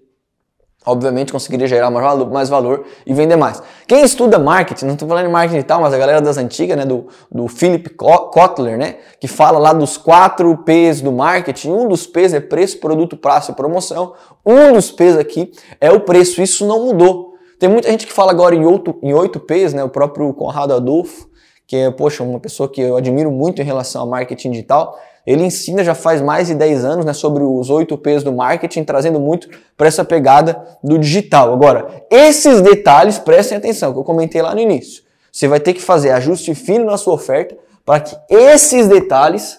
obviamente 0.87 1.33
conseguiria 1.33 1.67
gerar 1.67 1.91
mais 1.91 2.05
valor, 2.05 2.31
mais 2.31 2.49
valor, 2.49 2.85
e 3.07 3.15
vender 3.15 3.37
mais. 3.37 3.63
Quem 3.87 4.05
estuda 4.05 4.39
marketing, 4.39 4.85
não 4.85 4.95
estou 4.95 5.09
falando 5.09 5.27
de 5.27 5.33
marketing 5.33 5.61
e 5.61 5.63
tal, 5.63 5.81
mas 5.81 5.95
a 5.95 5.99
galera 5.99 6.21
das 6.21 6.37
antigas, 6.37 6.77
né, 6.77 6.85
do, 6.85 7.07
do 7.33 7.49
Philip 7.49 7.91
Kotler, 7.91 8.77
né, 8.77 8.97
que 9.19 9.27
fala 9.27 9.59
lá 9.59 9.73
dos 9.73 9.97
quatro 9.97 10.57
P's 10.59 11.01
do 11.01 11.11
marketing, 11.11 11.71
um 11.71 11.89
dos 11.89 12.07
P's 12.07 12.35
é 12.35 12.41
preço, 12.41 12.79
produto, 12.79 13.17
prazo 13.17 13.53
e 13.53 13.55
promoção, 13.55 14.13
um 14.45 14.75
dos 14.75 14.91
P's 14.91 15.17
aqui 15.17 15.53
é 15.81 15.91
o 15.91 16.01
preço, 16.01 16.43
isso 16.43 16.67
não 16.67 16.85
mudou. 16.85 17.34
Tem 17.59 17.69
muita 17.69 17.91
gente 17.91 18.07
que 18.07 18.13
fala 18.13 18.31
agora 18.31 18.55
em 18.55 18.65
oito, 18.65 18.99
em 19.03 19.13
oito 19.15 19.41
P's, 19.41 19.73
né, 19.73 19.83
o 19.85 19.89
próprio 19.89 20.33
Conrado 20.35 20.75
Adolfo, 20.75 21.29
que 21.67 21.77
é, 21.77 21.91
poxa, 21.91 22.23
uma 22.23 22.41
pessoa 22.41 22.69
que 22.69 22.81
eu 22.81 22.97
admiro 22.97 23.31
muito 23.31 23.63
em 23.63 23.65
relação 23.65 24.03
ao 24.03 24.09
marketing 24.09 24.51
digital, 24.51 24.99
ele 25.27 25.43
ensina 25.43 25.83
já 25.83 25.95
faz 25.95 26.21
mais 26.21 26.49
de 26.49 26.55
10 26.55 26.85
anos 26.85 27.05
né, 27.05 27.13
sobre 27.13 27.43
os 27.43 27.71
8 27.71 27.97
P's 27.99 28.23
do 28.23 28.33
marketing, 28.33 28.85
trazendo 28.85 29.19
muito 29.19 29.49
para 29.77 29.89
essa 29.89 30.05
pegada 30.05 30.63
do 30.83 30.99
digital. 30.99 31.53
Agora, 31.53 32.05
esses 32.11 32.61
detalhes, 32.61 33.19
prestem 33.19 33.57
atenção, 33.57 33.93
que 33.93 33.99
eu 33.99 34.05
comentei 34.05 34.43
lá 34.43 34.55
no 34.55 34.61
início. 34.61 35.03
Você 35.33 35.49
vai 35.49 35.59
ter 35.59 35.73
que 35.73 35.81
fazer 35.81 36.11
ajuste 36.11 36.55
fino 36.55 36.85
na 36.85 36.99
sua 36.99 37.15
oferta 37.15 37.57
para 37.85 38.01
que 38.01 38.17
esses 38.29 38.87
detalhes 38.87 39.59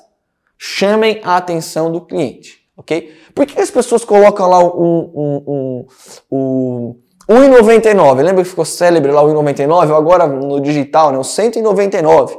chamem 0.58 1.20
a 1.24 1.38
atenção 1.38 1.92
do 1.92 2.02
cliente, 2.02 2.60
ok? 2.78 3.14
Por 3.34 3.46
que 3.46 3.60
as 3.60 3.70
pessoas 3.70 4.06
colocam 4.06 4.48
lá 4.48 4.64
um, 4.64 5.12
um, 5.16 5.44
um, 5.48 5.86
um 6.32 6.96
1,99? 7.28 8.22
Lembra 8.22 8.44
que 8.44 8.50
ficou 8.50 8.66
célebre 8.66 9.12
lá 9.12 9.22
o 9.22 9.34
1,99? 9.34 9.96
Agora 9.96 10.28
no 10.28 10.60
digital, 10.60 11.12
né? 11.12 11.18
O 11.18 11.24
199. 11.24 12.38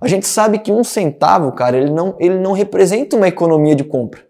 A 0.00 0.08
gente 0.08 0.26
sabe 0.26 0.58
que 0.58 0.72
um 0.72 0.82
centavo, 0.82 1.52
cara, 1.52 1.76
ele 1.76 1.90
não, 1.90 2.14
ele 2.18 2.38
não 2.38 2.52
representa 2.52 3.16
uma 3.16 3.28
economia 3.28 3.74
de 3.74 3.84
compra. 3.84 4.22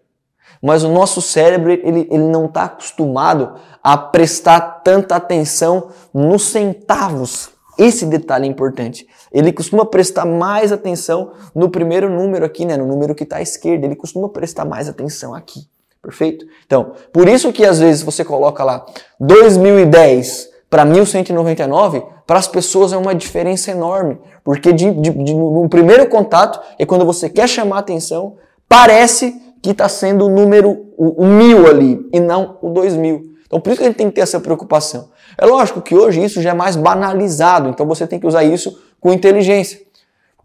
Mas 0.61 0.83
o 0.83 0.89
nosso 0.89 1.21
cérebro, 1.21 1.71
ele, 1.71 2.07
ele 2.09 2.23
não 2.23 2.45
está 2.45 2.63
acostumado 2.63 3.55
a 3.83 3.97
prestar 3.97 4.81
tanta 4.83 5.15
atenção 5.15 5.89
nos 6.13 6.43
centavos. 6.43 7.49
Esse 7.77 8.05
detalhe 8.05 8.45
é 8.45 8.49
importante. 8.49 9.05
Ele 9.31 9.51
costuma 9.51 9.85
prestar 9.85 10.25
mais 10.25 10.71
atenção 10.71 11.33
no 11.53 11.69
primeiro 11.69 12.09
número 12.09 12.45
aqui, 12.45 12.65
né? 12.65 12.77
No 12.77 12.87
número 12.87 13.13
que 13.13 13.23
está 13.23 13.37
à 13.37 13.41
esquerda. 13.41 13.85
Ele 13.85 13.95
costuma 13.95 14.29
prestar 14.29 14.65
mais 14.65 14.87
atenção 14.87 15.33
aqui. 15.33 15.67
Perfeito? 16.05 16.45
Então, 16.67 16.91
por 17.11 17.27
isso 17.27 17.51
que 17.51 17.65
às 17.65 17.79
vezes 17.79 18.03
você 18.03 18.23
coloca 18.23 18.63
lá 18.63 18.85
2010 19.19 20.49
para 20.69 20.85
1199, 20.85 22.03
para 22.27 22.37
as 22.37 22.47
pessoas 22.47 22.93
é 22.93 22.97
uma 22.97 23.15
diferença 23.15 23.71
enorme. 23.71 24.19
Porque 24.43 24.71
de, 24.71 24.91
de, 24.91 25.09
de, 25.09 25.33
no 25.33 25.67
primeiro 25.67 26.07
contato, 26.07 26.59
é 26.77 26.85
quando 26.85 27.03
você 27.03 27.27
quer 27.27 27.49
chamar 27.49 27.79
atenção, 27.79 28.35
parece 28.69 29.33
que 29.63 29.71
está 29.71 29.89
sendo 29.89 30.27
o 30.27 30.29
número 30.29 30.85
o, 30.95 31.23
o, 31.23 31.25
mil 31.25 31.65
ali 31.65 32.07
e 32.13 32.19
não 32.19 32.59
o 32.61 32.69
dois 32.69 32.95
mil. 32.95 33.23
Então 33.47 33.59
por 33.59 33.71
isso 33.71 33.79
que 33.79 33.85
a 33.85 33.87
gente 33.87 33.97
tem 33.97 34.09
que 34.09 34.15
ter 34.15 34.21
essa 34.21 34.39
preocupação. 34.39 35.09
É 35.39 35.45
lógico 35.45 35.81
que 35.81 35.95
hoje 35.95 36.23
isso 36.23 36.39
já 36.39 36.51
é 36.51 36.53
mais 36.53 36.75
banalizado, 36.75 37.67
então 37.69 37.87
você 37.87 38.05
tem 38.05 38.19
que 38.19 38.27
usar 38.27 38.43
isso 38.43 38.79
com 38.99 39.11
inteligência. 39.11 39.79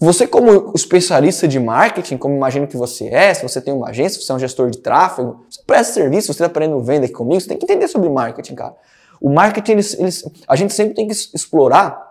Você, 0.01 0.27
como 0.27 0.73
especialista 0.75 1.47
de 1.47 1.61
marketing, 1.61 2.17
como 2.17 2.35
imagino 2.35 2.67
que 2.67 2.77
você 2.77 3.09
é, 3.09 3.35
se 3.35 3.43
você 3.43 3.61
tem 3.61 3.75
uma 3.75 3.91
agência, 3.91 4.19
você 4.19 4.33
é 4.33 4.35
um 4.35 4.39
gestor 4.39 4.71
de 4.71 4.79
tráfego, 4.79 5.45
você 5.49 5.61
presta 5.67 5.93
serviço, 5.93 6.29
você 6.29 6.33
está 6.33 6.47
aprendendo 6.47 6.83
venda 6.83 7.05
aqui 7.05 7.13
comigo, 7.13 7.39
você 7.39 7.49
tem 7.49 7.59
que 7.59 7.65
entender 7.65 7.87
sobre 7.87 8.09
marketing, 8.09 8.55
cara. 8.55 8.75
O 9.21 9.29
marketing, 9.29 9.73
eles, 9.73 9.99
eles, 9.99 10.25
a 10.49 10.57
gente 10.57 10.73
sempre 10.73 10.95
tem 10.95 11.07
que 11.07 11.13
explorar 11.13 12.03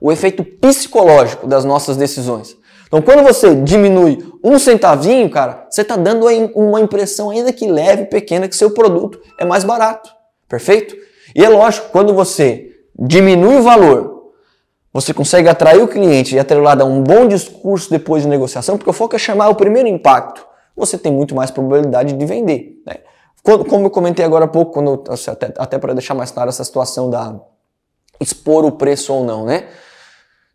o 0.00 0.10
efeito 0.10 0.44
psicológico 0.44 1.46
das 1.46 1.64
nossas 1.64 1.96
decisões. 1.96 2.56
Então, 2.88 3.00
quando 3.00 3.22
você 3.22 3.54
diminui 3.54 4.18
um 4.42 4.58
centavinho, 4.58 5.30
cara, 5.30 5.66
você 5.70 5.82
está 5.82 5.96
dando 5.96 6.26
uma 6.56 6.80
impressão 6.80 7.30
ainda 7.30 7.52
que 7.52 7.68
leve, 7.68 8.06
pequena, 8.06 8.48
que 8.48 8.56
seu 8.56 8.72
produto 8.72 9.20
é 9.38 9.44
mais 9.44 9.62
barato. 9.62 10.10
Perfeito? 10.48 10.96
E 11.34 11.44
é 11.44 11.48
lógico, 11.48 11.90
quando 11.90 12.12
você 12.12 12.72
diminui 12.98 13.56
o 13.56 13.62
valor, 13.62 14.13
você 14.94 15.12
consegue 15.12 15.48
atrair 15.48 15.82
o 15.82 15.88
cliente 15.88 16.36
e 16.36 16.38
atrelado 16.38 16.84
a 16.84 16.86
um 16.86 17.02
bom 17.02 17.26
discurso 17.26 17.90
depois 17.90 18.22
de 18.22 18.28
negociação, 18.28 18.78
porque 18.78 18.88
o 18.88 18.92
foco 18.92 19.16
é 19.16 19.18
chamar 19.18 19.48
o 19.48 19.56
primeiro 19.56 19.88
impacto. 19.88 20.46
Você 20.76 20.96
tem 20.96 21.12
muito 21.12 21.34
mais 21.34 21.50
probabilidade 21.50 22.12
de 22.12 22.24
vender. 22.24 22.80
Né? 22.86 22.98
Como 23.42 23.86
eu 23.86 23.90
comentei 23.90 24.24
agora 24.24 24.44
há 24.44 24.48
pouco, 24.48 24.72
quando, 24.72 25.02
assim, 25.08 25.32
até, 25.32 25.52
até 25.58 25.78
para 25.78 25.94
deixar 25.94 26.14
mais 26.14 26.30
claro 26.30 26.48
essa 26.48 26.62
situação 26.62 27.10
da 27.10 27.40
expor 28.20 28.64
o 28.64 28.70
preço 28.70 29.12
ou 29.12 29.24
não, 29.24 29.44
né? 29.44 29.66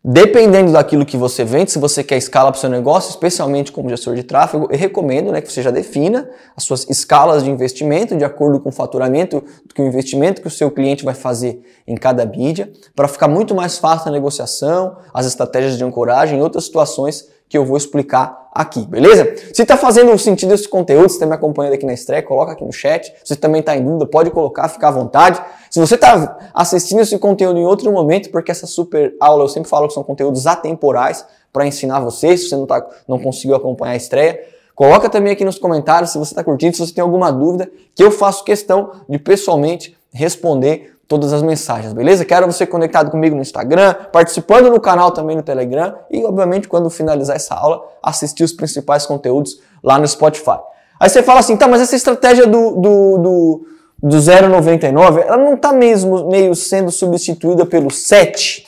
Dependendo 0.02 0.72
daquilo 0.72 1.04
que 1.04 1.18
você 1.18 1.44
vende, 1.44 1.72
se 1.72 1.78
você 1.78 2.02
quer 2.02 2.16
escala 2.16 2.50
para 2.50 2.56
o 2.56 2.60
seu 2.60 2.70
negócio, 2.70 3.10
especialmente 3.10 3.70
como 3.70 3.90
gestor 3.90 4.14
de 4.14 4.22
tráfego, 4.22 4.66
eu 4.70 4.78
recomendo 4.78 5.30
né, 5.30 5.42
que 5.42 5.52
você 5.52 5.60
já 5.60 5.70
defina 5.70 6.26
as 6.56 6.64
suas 6.64 6.88
escalas 6.88 7.44
de 7.44 7.50
investimento 7.50 8.16
de 8.16 8.24
acordo 8.24 8.58
com 8.58 8.70
o 8.70 8.72
faturamento, 8.72 9.44
que 9.74 9.82
o 9.82 9.86
investimento 9.86 10.40
que 10.40 10.48
o 10.48 10.50
seu 10.50 10.70
cliente 10.70 11.04
vai 11.04 11.12
fazer 11.12 11.62
em 11.86 11.96
cada 11.96 12.24
mídia, 12.24 12.72
para 12.96 13.08
ficar 13.08 13.28
muito 13.28 13.54
mais 13.54 13.76
fácil 13.76 14.08
a 14.08 14.10
negociação, 14.10 14.96
as 15.12 15.26
estratégias 15.26 15.76
de 15.76 15.84
ancoragem 15.84 16.38
e 16.38 16.42
outras 16.42 16.64
situações 16.64 17.28
que 17.50 17.58
eu 17.58 17.64
vou 17.64 17.76
explicar 17.76 18.48
aqui, 18.52 18.86
beleza? 18.86 19.34
Se 19.52 19.62
está 19.62 19.76
fazendo 19.76 20.16
sentido 20.16 20.54
esse 20.54 20.68
conteúdo, 20.68 21.08
se 21.08 21.16
está 21.16 21.26
me 21.26 21.34
acompanhando 21.34 21.74
aqui 21.74 21.84
na 21.84 21.92
estreia, 21.92 22.22
coloca 22.22 22.52
aqui 22.52 22.64
no 22.64 22.72
chat. 22.72 23.06
Se 23.24 23.34
você 23.34 23.36
também 23.36 23.58
está 23.58 23.76
em 23.76 23.84
dúvida, 23.84 24.06
pode 24.06 24.30
colocar, 24.30 24.68
fica 24.68 24.86
à 24.86 24.90
vontade. 24.92 25.42
Se 25.68 25.80
você 25.80 25.96
está 25.96 26.38
assistindo 26.54 27.00
esse 27.00 27.18
conteúdo 27.18 27.58
em 27.58 27.66
outro 27.66 27.90
momento, 27.90 28.30
porque 28.30 28.52
essa 28.52 28.68
super 28.68 29.16
aula 29.18 29.42
eu 29.42 29.48
sempre 29.48 29.68
falo 29.68 29.88
que 29.88 29.94
são 29.94 30.04
conteúdos 30.04 30.46
atemporais 30.46 31.26
para 31.52 31.66
ensinar 31.66 31.98
você, 31.98 32.36
se 32.36 32.48
você 32.48 32.54
não, 32.54 32.66
tá, 32.66 32.86
não 33.08 33.18
conseguiu 33.18 33.56
acompanhar 33.56 33.94
a 33.94 33.96
estreia, 33.96 34.40
coloca 34.72 35.08
também 35.10 35.32
aqui 35.32 35.44
nos 35.44 35.58
comentários 35.58 36.12
se 36.12 36.18
você 36.18 36.32
está 36.32 36.44
curtindo, 36.44 36.76
se 36.76 36.86
você 36.86 36.94
tem 36.94 37.02
alguma 37.02 37.32
dúvida, 37.32 37.68
que 37.96 38.04
eu 38.04 38.12
faço 38.12 38.44
questão 38.44 38.92
de 39.08 39.18
pessoalmente 39.18 39.96
responder 40.12 40.94
todas 41.10 41.32
as 41.32 41.42
mensagens, 41.42 41.92
beleza? 41.92 42.24
Quero 42.24 42.46
você 42.46 42.64
conectado 42.64 43.10
comigo 43.10 43.34
no 43.34 43.42
Instagram, 43.42 43.94
participando 44.12 44.70
no 44.70 44.80
canal 44.80 45.10
também 45.10 45.36
no 45.36 45.42
Telegram 45.42 45.92
e, 46.08 46.24
obviamente, 46.24 46.68
quando 46.68 46.88
finalizar 46.88 47.34
essa 47.34 47.52
aula, 47.52 47.84
assistir 48.00 48.44
os 48.44 48.52
principais 48.52 49.06
conteúdos 49.06 49.60
lá 49.82 49.98
no 49.98 50.06
Spotify. 50.06 50.60
Aí 51.00 51.08
você 51.08 51.20
fala 51.20 51.40
assim, 51.40 51.56
tá, 51.56 51.66
mas 51.66 51.82
essa 51.82 51.96
estratégia 51.96 52.46
do, 52.46 52.76
do, 52.76 53.18
do, 53.18 53.66
do 54.00 54.16
0,99, 54.18 55.24
ela 55.26 55.36
não 55.36 55.54
está 55.54 55.72
mesmo 55.72 56.30
meio 56.30 56.54
sendo 56.54 56.92
substituída 56.92 57.66
pelo 57.66 57.90
7? 57.90 58.64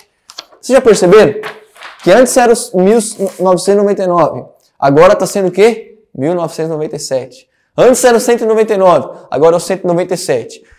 Vocês 0.61 0.77
já 0.77 0.83
perceberam? 0.83 1.35
Que 2.03 2.11
antes 2.11 2.37
era 2.37 2.53
1999, 2.75 4.47
agora 4.77 5.13
está 5.13 5.27
sendo 5.27 5.47
o 5.47 5.53
quê? 5.53 5.97
1997. 6.13 7.49
Antes 7.79 8.03
era 8.03 8.19
199, 8.19 9.27
agora 9.31 9.55
é 9.55 9.59
o 9.59 9.61
197. 9.61 10.72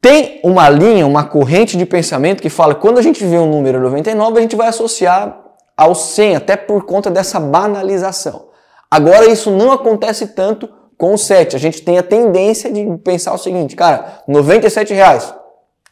Tem 0.00 0.40
uma 0.44 0.68
linha, 0.68 1.06
uma 1.06 1.24
corrente 1.24 1.76
de 1.76 1.84
pensamento 1.84 2.42
que 2.42 2.48
fala 2.48 2.74
que 2.74 2.80
quando 2.80 2.98
a 2.98 3.02
gente 3.02 3.24
vê 3.24 3.38
um 3.38 3.50
número 3.50 3.80
99, 3.80 4.38
a 4.38 4.42
gente 4.42 4.56
vai 4.56 4.68
associar 4.68 5.42
ao 5.76 5.94
100, 5.94 6.36
até 6.36 6.56
por 6.56 6.84
conta 6.84 7.10
dessa 7.10 7.40
banalização. 7.40 8.48
Agora, 8.90 9.26
isso 9.26 9.50
não 9.50 9.72
acontece 9.72 10.28
tanto 10.28 10.68
com 10.96 11.14
o 11.14 11.18
7. 11.18 11.56
A 11.56 11.58
gente 11.58 11.82
tem 11.82 11.98
a 11.98 12.02
tendência 12.02 12.72
de 12.72 12.84
pensar 12.98 13.34
o 13.34 13.38
seguinte, 13.38 13.74
cara, 13.76 14.22
97 14.26 14.94
reais 14.94 15.34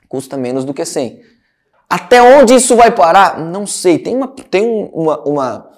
custa 0.08 0.37
menos 0.37 0.64
do 0.64 0.73
que 0.73 0.84
100. 0.84 1.20
Até 1.90 2.23
onde 2.23 2.54
isso 2.54 2.76
vai 2.76 2.90
parar? 2.90 3.38
Não 3.38 3.66
sei. 3.66 3.99
Tem 3.99 4.16
uma, 4.16 4.28
tem 4.28 4.90
uma, 4.92 5.20
uma 5.28 5.74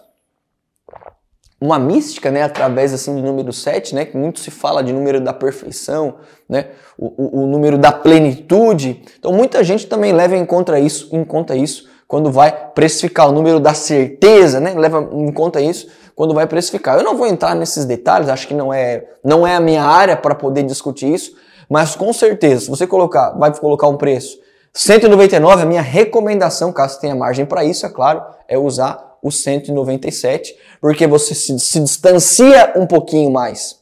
uma 1.61 1.79
mística, 1.79 2.31
né, 2.31 2.43
através 2.43 2.93
assim 2.93 3.15
do 3.15 3.23
número 3.23 3.53
7, 3.53 3.95
né, 3.95 4.05
que 4.05 4.17
muito 4.17 4.41
se 4.41 4.51
fala 4.51 4.83
de 4.83 4.93
número 4.93 5.21
da 5.21 5.33
perfeição, 5.33 6.17
né, 6.49 6.67
o, 6.99 7.07
o, 7.07 7.43
o, 7.43 7.47
número 7.47 7.79
da 7.79 7.91
plenitude. 7.91 9.03
Então 9.19 9.33
muita 9.33 9.65
gente 9.65 9.87
também 9.87 10.13
leva 10.13 10.37
em 10.37 10.45
conta 10.45 10.79
isso, 10.79 11.09
em 11.13 11.25
conta 11.25 11.57
isso 11.57 11.89
quando 12.07 12.31
vai 12.31 12.53
precificar 12.75 13.29
o 13.29 13.33
número 13.33 13.59
da 13.59 13.75
certeza, 13.75 14.61
né, 14.61 14.75
leva 14.75 15.09
em 15.13 15.33
conta 15.33 15.61
isso 15.61 15.89
quando 16.15 16.35
vai 16.35 16.47
precificar. 16.47 16.97
Eu 16.97 17.03
não 17.03 17.17
vou 17.17 17.27
entrar 17.27 17.55
nesses 17.55 17.85
detalhes, 17.85 18.29
acho 18.29 18.47
que 18.47 18.55
não 18.55 18.73
é 18.73 19.05
não 19.25 19.47
é 19.47 19.57
a 19.57 19.61
minha 19.61 19.83
área 19.83 20.17
para 20.17 20.35
poder 20.35 20.63
discutir 20.63 21.13
isso, 21.13 21.35
mas 21.71 21.97
com 21.97 22.13
certeza, 22.13 22.67
se 22.67 22.71
você 22.71 22.87
colocar, 22.87 23.31
vai 23.31 23.53
colocar 23.59 23.89
um 23.89 23.97
preço 23.97 24.39
199, 24.75 25.63
a 25.63 25.67
minha 25.67 25.81
recomendação, 25.81 26.71
caso 26.71 27.01
tenha 27.01 27.15
margem 27.15 27.47
para 27.47 27.65
isso, 27.65 27.87
é 27.87 27.89
claro, 27.89 28.23
é 28.47 28.59
usar 28.59 29.15
o 29.26 29.33
197, 29.33 30.56
porque 30.80 31.06
você 31.06 31.35
se, 31.35 31.59
se 31.59 31.80
distancia 31.80 32.73
um 32.76 32.87
pouquinho 32.87 33.30
mais 33.30 33.76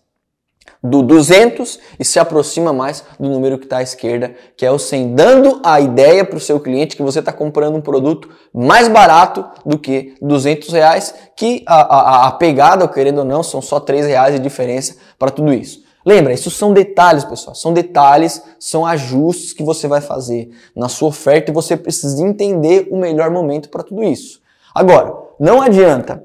do 0.84 1.02
200 1.02 1.80
e 1.98 2.04
se 2.04 2.18
aproxima 2.18 2.70
mais 2.70 3.02
do 3.18 3.26
número 3.30 3.58
que 3.58 3.64
está 3.64 3.78
à 3.78 3.82
esquerda, 3.82 4.34
que 4.54 4.66
é 4.66 4.70
o 4.70 4.78
100, 4.78 5.14
dando 5.14 5.60
a 5.64 5.80
ideia 5.80 6.26
para 6.26 6.36
o 6.36 6.40
seu 6.40 6.60
cliente 6.60 6.94
que 6.94 7.02
você 7.02 7.20
está 7.20 7.32
comprando 7.32 7.76
um 7.76 7.80
produto 7.80 8.28
mais 8.52 8.86
barato 8.86 9.46
do 9.64 9.78
que 9.78 10.14
200 10.20 10.68
reais, 10.70 11.14
que 11.34 11.64
a, 11.66 11.80
a, 11.80 12.28
a 12.28 12.32
pegada, 12.32 12.86
querendo 12.86 13.18
ou 13.18 13.24
não, 13.24 13.42
são 13.42 13.62
só 13.62 13.80
3 13.80 14.06
reais 14.06 14.34
de 14.34 14.40
diferença 14.40 14.96
para 15.18 15.30
tudo 15.30 15.54
isso. 15.54 15.82
Lembra, 16.04 16.34
isso 16.34 16.50
são 16.50 16.74
detalhes, 16.74 17.24
pessoal. 17.24 17.54
São 17.54 17.72
detalhes, 17.72 18.42
são 18.58 18.84
ajustes 18.84 19.54
que 19.54 19.62
você 19.62 19.88
vai 19.88 20.02
fazer 20.02 20.50
na 20.76 20.90
sua 20.90 21.08
oferta 21.08 21.50
e 21.50 21.54
você 21.54 21.78
precisa 21.78 22.22
entender 22.22 22.88
o 22.90 22.98
melhor 22.98 23.30
momento 23.30 23.70
para 23.70 23.82
tudo 23.82 24.04
isso. 24.04 24.42
Agora, 24.74 25.23
não 25.38 25.60
adianta 25.60 26.24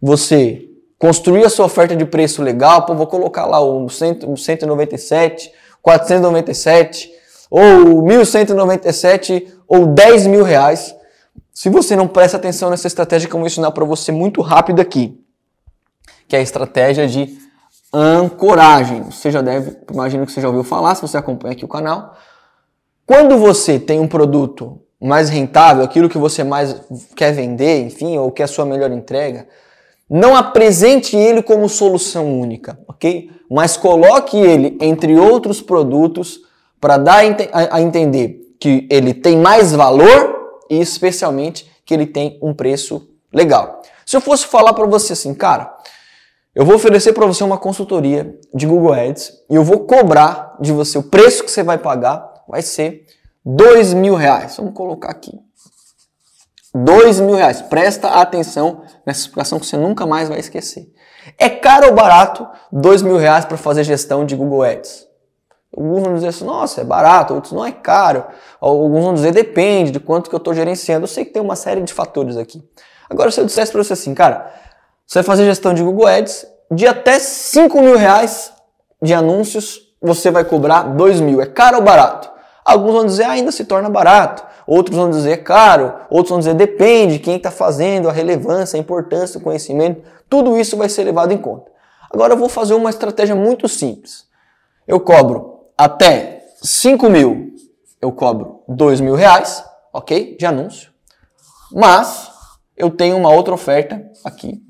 você 0.00 0.68
construir 0.98 1.44
a 1.44 1.50
sua 1.50 1.66
oferta 1.66 1.96
de 1.96 2.04
preço 2.04 2.42
legal, 2.42 2.86
pô, 2.86 2.94
vou 2.94 3.06
colocar 3.06 3.44
lá 3.46 3.60
o 3.60 3.88
197, 3.88 5.52
497, 5.80 7.10
ou 7.50 8.02
1197, 8.02 9.52
ou 9.66 9.86
10 9.86 10.26
mil 10.28 10.44
reais. 10.44 10.94
Se 11.52 11.68
você 11.68 11.96
não 11.96 12.06
presta 12.08 12.36
atenção 12.36 12.70
nessa 12.70 12.86
estratégia 12.86 13.28
que 13.28 13.34
eu 13.34 13.40
vou 13.40 13.46
ensinar 13.46 13.72
para 13.72 13.84
você 13.84 14.12
muito 14.12 14.40
rápido 14.40 14.80
aqui, 14.80 15.20
que 16.28 16.36
é 16.36 16.38
a 16.38 16.42
estratégia 16.42 17.06
de 17.06 17.36
ancoragem. 17.92 19.02
Você 19.02 19.30
já 19.30 19.42
deve, 19.42 19.76
imagino 19.92 20.24
que 20.24 20.32
você 20.32 20.40
já 20.40 20.48
ouviu 20.48 20.64
falar, 20.64 20.94
se 20.94 21.02
você 21.02 21.16
acompanha 21.16 21.52
aqui 21.52 21.64
o 21.64 21.68
canal. 21.68 22.16
Quando 23.04 23.36
você 23.36 23.78
tem 23.78 24.00
um 24.00 24.08
produto 24.08 24.80
mais 25.02 25.28
rentável, 25.28 25.82
aquilo 25.82 26.08
que 26.08 26.16
você 26.16 26.44
mais 26.44 26.80
quer 27.16 27.32
vender, 27.32 27.84
enfim, 27.84 28.16
ou 28.18 28.30
que 28.30 28.40
é 28.40 28.44
a 28.44 28.48
sua 28.48 28.64
melhor 28.64 28.92
entrega, 28.92 29.48
não 30.08 30.36
apresente 30.36 31.16
ele 31.16 31.42
como 31.42 31.68
solução 31.68 32.38
única, 32.40 32.78
ok? 32.86 33.30
Mas 33.50 33.76
coloque 33.76 34.36
ele 34.38 34.78
entre 34.80 35.18
outros 35.18 35.60
produtos 35.60 36.40
para 36.80 36.98
dar 36.98 37.24
a 37.52 37.80
entender 37.80 38.40
que 38.60 38.86
ele 38.90 39.12
tem 39.12 39.36
mais 39.36 39.72
valor 39.72 40.60
e 40.70 40.80
especialmente 40.80 41.68
que 41.84 41.92
ele 41.92 42.06
tem 42.06 42.38
um 42.40 42.54
preço 42.54 43.08
legal. 43.32 43.82
Se 44.06 44.16
eu 44.16 44.20
fosse 44.20 44.46
falar 44.46 44.72
para 44.72 44.86
você 44.86 45.14
assim, 45.14 45.34
cara, 45.34 45.74
eu 46.54 46.64
vou 46.64 46.76
oferecer 46.76 47.12
para 47.12 47.26
você 47.26 47.42
uma 47.42 47.58
consultoria 47.58 48.38
de 48.54 48.66
Google 48.66 48.92
Ads 48.92 49.32
e 49.50 49.54
eu 49.54 49.64
vou 49.64 49.80
cobrar 49.80 50.56
de 50.60 50.70
você 50.70 50.98
o 50.98 51.02
preço 51.02 51.42
que 51.42 51.50
você 51.50 51.62
vai 51.62 51.78
pagar 51.78 52.30
vai 52.46 52.62
ser 52.62 53.06
dois 53.44 53.92
mil 53.92 54.14
reais. 54.14 54.56
Vamos 54.56 54.74
colocar 54.74 55.10
aqui. 55.10 55.38
Dois 56.74 57.20
mil 57.20 57.34
reais. 57.34 57.60
Presta 57.62 58.08
atenção 58.08 58.82
nessa 59.06 59.20
explicação 59.20 59.58
que 59.58 59.66
você 59.66 59.76
nunca 59.76 60.06
mais 60.06 60.28
vai 60.28 60.38
esquecer. 60.38 60.92
É 61.38 61.48
caro 61.48 61.88
ou 61.88 61.94
barato 61.94 62.48
dois 62.70 63.02
mil 63.02 63.16
reais 63.16 63.44
para 63.44 63.56
fazer 63.56 63.84
gestão 63.84 64.24
de 64.24 64.34
Google 64.34 64.62
Ads? 64.62 65.06
Alguns 65.74 66.02
vão 66.02 66.14
dizer 66.14 66.28
assim, 66.28 66.44
nossa, 66.44 66.82
é 66.82 66.84
barato, 66.84 67.32
outros 67.34 67.52
não 67.52 67.64
é 67.64 67.72
caro. 67.72 68.26
Alguns 68.60 69.04
vão 69.04 69.14
dizer, 69.14 69.32
depende 69.32 69.90
de 69.90 69.98
quanto 69.98 70.28
que 70.28 70.34
eu 70.34 70.38
estou 70.38 70.52
gerenciando. 70.52 71.04
Eu 71.04 71.08
sei 71.08 71.24
que 71.24 71.32
tem 71.32 71.40
uma 71.40 71.56
série 71.56 71.80
de 71.80 71.92
fatores 71.92 72.36
aqui. 72.36 72.62
Agora, 73.08 73.30
se 73.30 73.40
eu 73.40 73.46
dissesse 73.46 73.72
para 73.72 73.82
você 73.82 73.94
assim, 73.94 74.14
cara, 74.14 74.52
você 75.06 75.20
vai 75.20 75.24
fazer 75.24 75.44
gestão 75.44 75.72
de 75.72 75.82
Google 75.82 76.06
Ads, 76.06 76.46
de 76.70 76.86
até 76.86 77.18
5 77.18 77.80
mil 77.80 77.96
reais 77.96 78.52
de 79.00 79.14
anúncios, 79.14 79.94
você 80.00 80.30
vai 80.30 80.44
cobrar 80.44 80.82
2 80.82 81.20
mil. 81.20 81.40
É 81.40 81.46
caro 81.46 81.78
ou 81.78 81.82
barato? 81.82 82.31
Alguns 82.64 82.92
vão 82.92 83.06
dizer, 83.06 83.24
ah, 83.24 83.32
ainda 83.32 83.52
se 83.52 83.64
torna 83.64 83.90
barato 83.90 84.52
outros 84.66 84.96
vão 84.96 85.10
dizer 85.10 85.38
caro, 85.38 85.94
outros 86.10 86.30
vão 86.30 86.38
dizer 86.38 86.54
depende, 86.54 87.18
quem 87.18 87.36
está 87.36 87.50
fazendo, 87.50 88.08
a 88.08 88.12
relevância, 88.12 88.76
a 88.76 88.80
importância 88.80 89.38
do 89.38 89.44
conhecimento, 89.44 90.02
tudo 90.28 90.58
isso 90.58 90.76
vai 90.76 90.88
ser 90.88 91.04
levado 91.04 91.32
em 91.32 91.38
conta. 91.38 91.70
Agora 92.10 92.34
eu 92.34 92.38
vou 92.38 92.48
fazer 92.48 92.74
uma 92.74 92.90
estratégia 92.90 93.34
muito 93.34 93.68
simples. 93.68 94.26
Eu 94.86 95.00
cobro 95.00 95.66
até 95.76 96.44
5 96.62 97.08
mil, 97.08 97.54
eu 98.00 98.12
cobro 98.12 98.62
2 98.68 99.00
mil 99.00 99.14
reais, 99.14 99.64
ok? 99.92 100.36
De 100.38 100.44
anúncio. 100.44 100.90
Mas 101.72 102.30
eu 102.76 102.90
tenho 102.90 103.16
uma 103.16 103.30
outra 103.30 103.54
oferta 103.54 104.02
aqui 104.24 104.62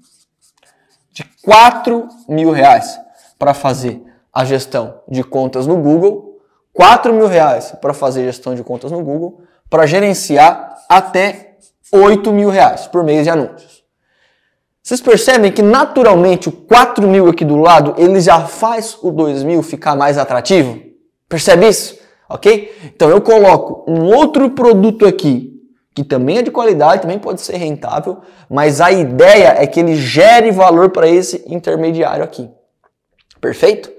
de 1.11 1.25
4 1.45 2.09
mil 2.29 2.51
reais 2.51 2.99
para 3.39 3.53
fazer 3.53 4.03
a 4.33 4.45
gestão 4.45 5.01
de 5.09 5.23
contas 5.23 5.67
no 5.67 5.77
Google, 5.77 6.32
4 6.73 7.13
mil 7.13 7.27
reais 7.27 7.75
para 7.81 7.93
fazer 7.93 8.25
gestão 8.25 8.55
de 8.55 8.63
contas 8.63 8.91
no 8.91 9.03
Google 9.03 9.43
para 9.69 9.87
gerenciar 9.87 10.77
até 10.89 11.57
8 11.93 12.33
mil 12.33 12.49
reais 12.49 12.87
por 12.87 13.05
mês 13.05 13.25
de 13.25 13.31
anúncios. 13.31 13.83
Vocês 14.83 15.01
percebem 15.01 15.53
que 15.53 15.63
naturalmente 15.63 16.49
o 16.49 16.53
4 16.53 17.07
mil 17.07 17.29
aqui 17.29 17.45
do 17.45 17.57
lado 17.57 17.95
ele 17.97 18.21
já 18.21 18.41
faz 18.41 18.99
o 19.01 19.11
2 19.11 19.45
mil 19.45 19.63
ficar 19.63 19.95
mais 19.95 20.19
atrativo? 20.19 20.81
Percebe 21.29 21.69
isso? 21.69 21.99
Ok? 22.29 22.75
Então 22.85 23.09
eu 23.11 23.21
coloco 23.21 23.85
um 23.91 24.05
outro 24.07 24.51
produto 24.51 25.07
aqui 25.07 25.53
que 25.95 26.03
também 26.03 26.39
é 26.39 26.43
de 26.43 26.51
qualidade, 26.51 27.03
também 27.03 27.19
pode 27.19 27.43
ser 27.43 27.57
rentável, 27.57 28.19
mas 28.49 28.81
a 28.81 28.91
ideia 28.91 29.55
é 29.59 29.67
que 29.67 29.79
ele 29.79 29.95
gere 29.95 30.51
valor 30.51 30.91
para 30.91 31.07
esse 31.07 31.45
intermediário 31.47 32.25
aqui. 32.25 32.51
Perfeito? 33.41 33.93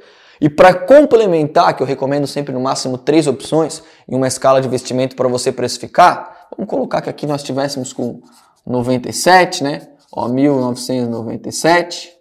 E 0.43 0.49
para 0.49 0.73
complementar, 0.73 1.73
que 1.73 1.81
eu 1.81 1.87
recomendo 1.87 2.27
sempre 2.27 2.53
no 2.53 2.59
máximo 2.59 2.97
três 2.97 3.27
opções 3.27 3.81
em 4.05 4.13
uma 4.13 4.27
escala 4.27 4.59
de 4.59 4.67
investimento 4.67 5.15
para 5.15 5.29
você 5.29 5.53
precificar, 5.53 6.47
vamos 6.57 6.69
colocar 6.69 6.99
que 6.99 7.09
aqui 7.09 7.25
nós 7.25 7.39
estivéssemos 7.39 7.93
com 7.93 8.19
97, 8.67 9.63
né? 9.63 9.87
Ó, 10.11 10.27
1997. 10.27 12.11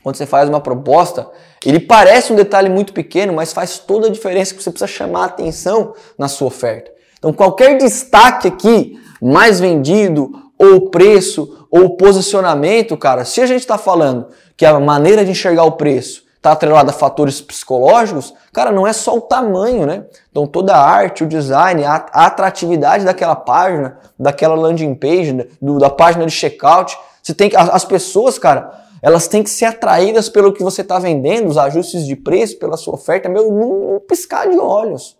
quando 0.02 0.16
você 0.16 0.26
faz 0.26 0.50
uma 0.50 0.61
proposta, 0.61 1.31
ele 1.64 1.81
parece 1.81 2.31
um 2.31 2.37
detalhe 2.37 2.68
muito 2.68 2.92
pequeno, 2.92 3.33
mas 3.33 3.55
faz 3.55 3.78
toda 3.78 4.09
a 4.09 4.11
diferença 4.11 4.55
que 4.55 4.62
você 4.62 4.70
precisa 4.70 4.87
chamar 4.87 5.24
atenção 5.24 5.94
na 6.18 6.28
sua 6.28 6.48
oferta. 6.48 6.90
Então, 7.16 7.33
qualquer 7.33 7.78
destaque 7.78 8.48
aqui, 8.48 9.00
mais 9.18 9.61
vendido, 9.61 10.31
ou 10.59 10.90
preço, 10.90 11.66
ou 11.70 11.96
posicionamento, 11.96 12.98
cara, 12.98 13.24
se 13.24 13.40
a 13.40 13.46
gente 13.46 13.61
está 13.61 13.78
falando 13.78 14.26
que 14.59 14.66
a 14.66 14.78
maneira 14.78 15.24
de 15.24 15.31
enxergar 15.31 15.64
o 15.64 15.72
preço 15.72 16.24
está 16.42 16.50
atrelado 16.50 16.90
a 16.90 16.92
fatores 16.92 17.40
psicológicos, 17.40 18.35
cara, 18.52 18.72
não 18.72 18.85
é 18.85 18.92
só 18.92 19.16
o 19.16 19.20
tamanho, 19.20 19.87
né? 19.87 20.07
Então 20.28 20.44
toda 20.44 20.74
a 20.74 20.85
arte, 20.85 21.22
o 21.22 21.28
design, 21.28 21.85
a, 21.85 21.94
atratividade 21.94 23.05
daquela 23.05 23.37
página, 23.37 23.96
daquela 24.18 24.57
landing 24.57 24.92
page, 24.96 25.48
do, 25.61 25.78
da 25.78 25.88
página 25.88 26.26
de 26.26 26.33
checkout, 26.33 26.98
você 27.22 27.33
tem 27.33 27.48
que, 27.48 27.57
as, 27.57 27.68
as 27.68 27.85
pessoas, 27.85 28.40
cara, 28.40 28.72
elas 29.00 29.28
têm 29.28 29.44
que 29.44 29.50
ser 29.50 29.66
atraídas 29.66 30.28
pelo 30.28 30.52
que 30.52 30.64
você 30.64 30.81
está 30.81 30.98
vendendo, 30.98 31.48
os 31.48 31.57
ajustes 31.57 32.05
de 32.05 32.16
preço, 32.16 32.59
pela 32.59 32.76
sua 32.76 32.94
oferta, 32.94 33.28
meu, 33.28 33.52
num 33.52 34.00
piscar 34.00 34.48
de 34.48 34.59
olhos. 34.59 35.16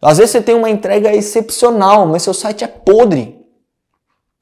Às 0.00 0.16
vezes 0.16 0.32
você 0.32 0.40
tem 0.40 0.54
uma 0.54 0.70
entrega 0.70 1.14
excepcional, 1.14 2.06
mas 2.06 2.22
seu 2.22 2.32
site 2.32 2.64
é 2.64 2.66
podre. 2.66 3.44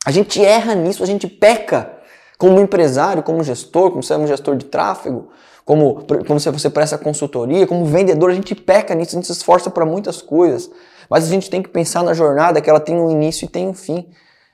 A 0.06 0.12
gente 0.12 0.42
erra 0.44 0.76
nisso, 0.76 1.02
a 1.02 1.06
gente 1.06 1.26
peca 1.26 1.98
como 2.40 2.58
empresário, 2.58 3.22
como 3.22 3.44
gestor, 3.44 3.90
como 3.90 4.02
você 4.02 4.14
é 4.14 4.16
um 4.16 4.26
gestor 4.26 4.56
de 4.56 4.64
tráfego, 4.64 5.28
como, 5.62 6.06
como 6.26 6.40
você 6.40 6.70
presta 6.70 6.96
consultoria, 6.96 7.66
como 7.66 7.84
vendedor, 7.84 8.30
a 8.30 8.34
gente 8.34 8.54
peca 8.54 8.94
nisso, 8.94 9.10
a 9.14 9.16
gente 9.16 9.26
se 9.26 9.32
esforça 9.32 9.68
para 9.68 9.84
muitas 9.84 10.22
coisas. 10.22 10.70
Mas 11.10 11.24
a 11.24 11.28
gente 11.28 11.50
tem 11.50 11.62
que 11.62 11.68
pensar 11.68 12.02
na 12.02 12.14
jornada 12.14 12.58
que 12.62 12.70
ela 12.70 12.80
tem 12.80 12.98
um 12.98 13.10
início 13.10 13.44
e 13.44 13.48
tem 13.48 13.68
um 13.68 13.74
fim. 13.74 14.08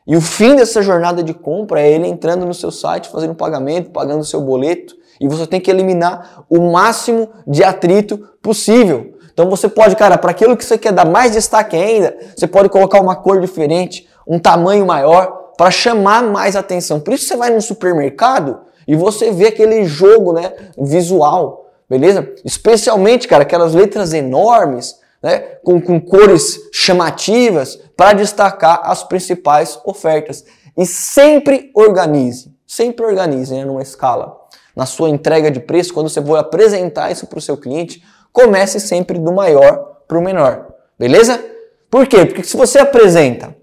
E 0.05 0.17
o 0.17 0.21
fim 0.21 0.57
dessa 0.57 0.83
jornada 0.83 1.23
de 1.23 1.33
compra 1.33 1.81
é 1.81 1.89
ele 1.89 2.09
entrando 2.09 2.45
no 2.45 2.53
seu 2.53 2.73
site, 2.73 3.09
fazendo 3.09 3.31
um 3.31 3.37
pagamento, 3.37 3.91
pagando 3.91 4.23
o 4.23 4.25
seu 4.25 4.41
boleto. 4.41 4.97
E 5.21 5.29
você 5.29 5.47
tem 5.47 5.61
que 5.61 5.71
eliminar 5.71 6.45
o 6.51 6.73
máximo 6.73 7.29
de 7.47 7.63
atrito 7.63 8.19
possível. 8.43 9.15
Então 9.33 9.49
você 9.49 9.69
pode, 9.69 9.95
cara, 9.95 10.19
para 10.19 10.33
aquilo 10.33 10.57
que 10.57 10.65
você 10.65 10.77
quer 10.77 10.93
dar 10.93 11.07
mais 11.07 11.31
destaque 11.31 11.77
ainda, 11.77 12.17
você 12.37 12.49
pode 12.49 12.69
colocar 12.69 13.01
uma 13.01 13.15
cor 13.15 13.41
diferente, 13.41 14.09
um 14.27 14.41
tamanho 14.41 14.85
maior, 14.85 15.46
para 15.57 15.71
chamar 15.71 16.23
mais 16.23 16.57
atenção. 16.57 17.01
Por 17.01 17.15
isso 17.15 17.27
você 17.27 17.37
vai 17.37 17.51
no 17.51 17.61
supermercado 17.61 18.61
e 18.87 18.95
você 18.95 19.31
vê 19.33 19.49
aquele 19.49 19.85
jogo, 19.85 20.33
né, 20.33 20.53
visual, 20.79 21.71
beleza? 21.89 22.33
Especialmente, 22.45 23.27
cara, 23.27 23.43
aquelas 23.43 23.75
letras 23.75 24.13
enormes, 24.13 24.99
né, 25.23 25.39
com, 25.65 25.81
com 25.81 26.01
cores 26.01 26.61
chamativas 26.73 27.77
para 27.97 28.13
destacar 28.13 28.81
as 28.85 29.03
principais 29.03 29.79
ofertas. 29.85 30.45
E 30.77 30.85
sempre 30.85 31.71
organize, 31.75 32.55
sempre 32.67 33.05
organize 33.07 33.55
né, 33.55 33.65
numa 33.65 33.83
escala. 33.83 34.37
Na 34.75 34.85
sua 34.85 35.09
entrega 35.09 35.51
de 35.51 35.59
preço, 35.59 35.95
quando 35.95 36.11
você 36.11 36.23
for 36.23 36.37
apresentar 36.37 37.11
isso 37.11 37.27
para 37.27 37.39
o 37.39 37.43
seu 37.43 37.57
cliente, 37.57 38.03
comece 38.31 38.79
sempre 38.79 39.19
do 39.19 39.33
maior 39.33 40.03
para 40.07 40.19
o 40.19 40.23
menor, 40.23 40.67
beleza? 40.99 41.43
Por 41.91 42.07
quê? 42.07 42.27
Porque 42.27 42.45
se 42.45 42.57
você 42.57 42.79
apresenta 42.79 43.57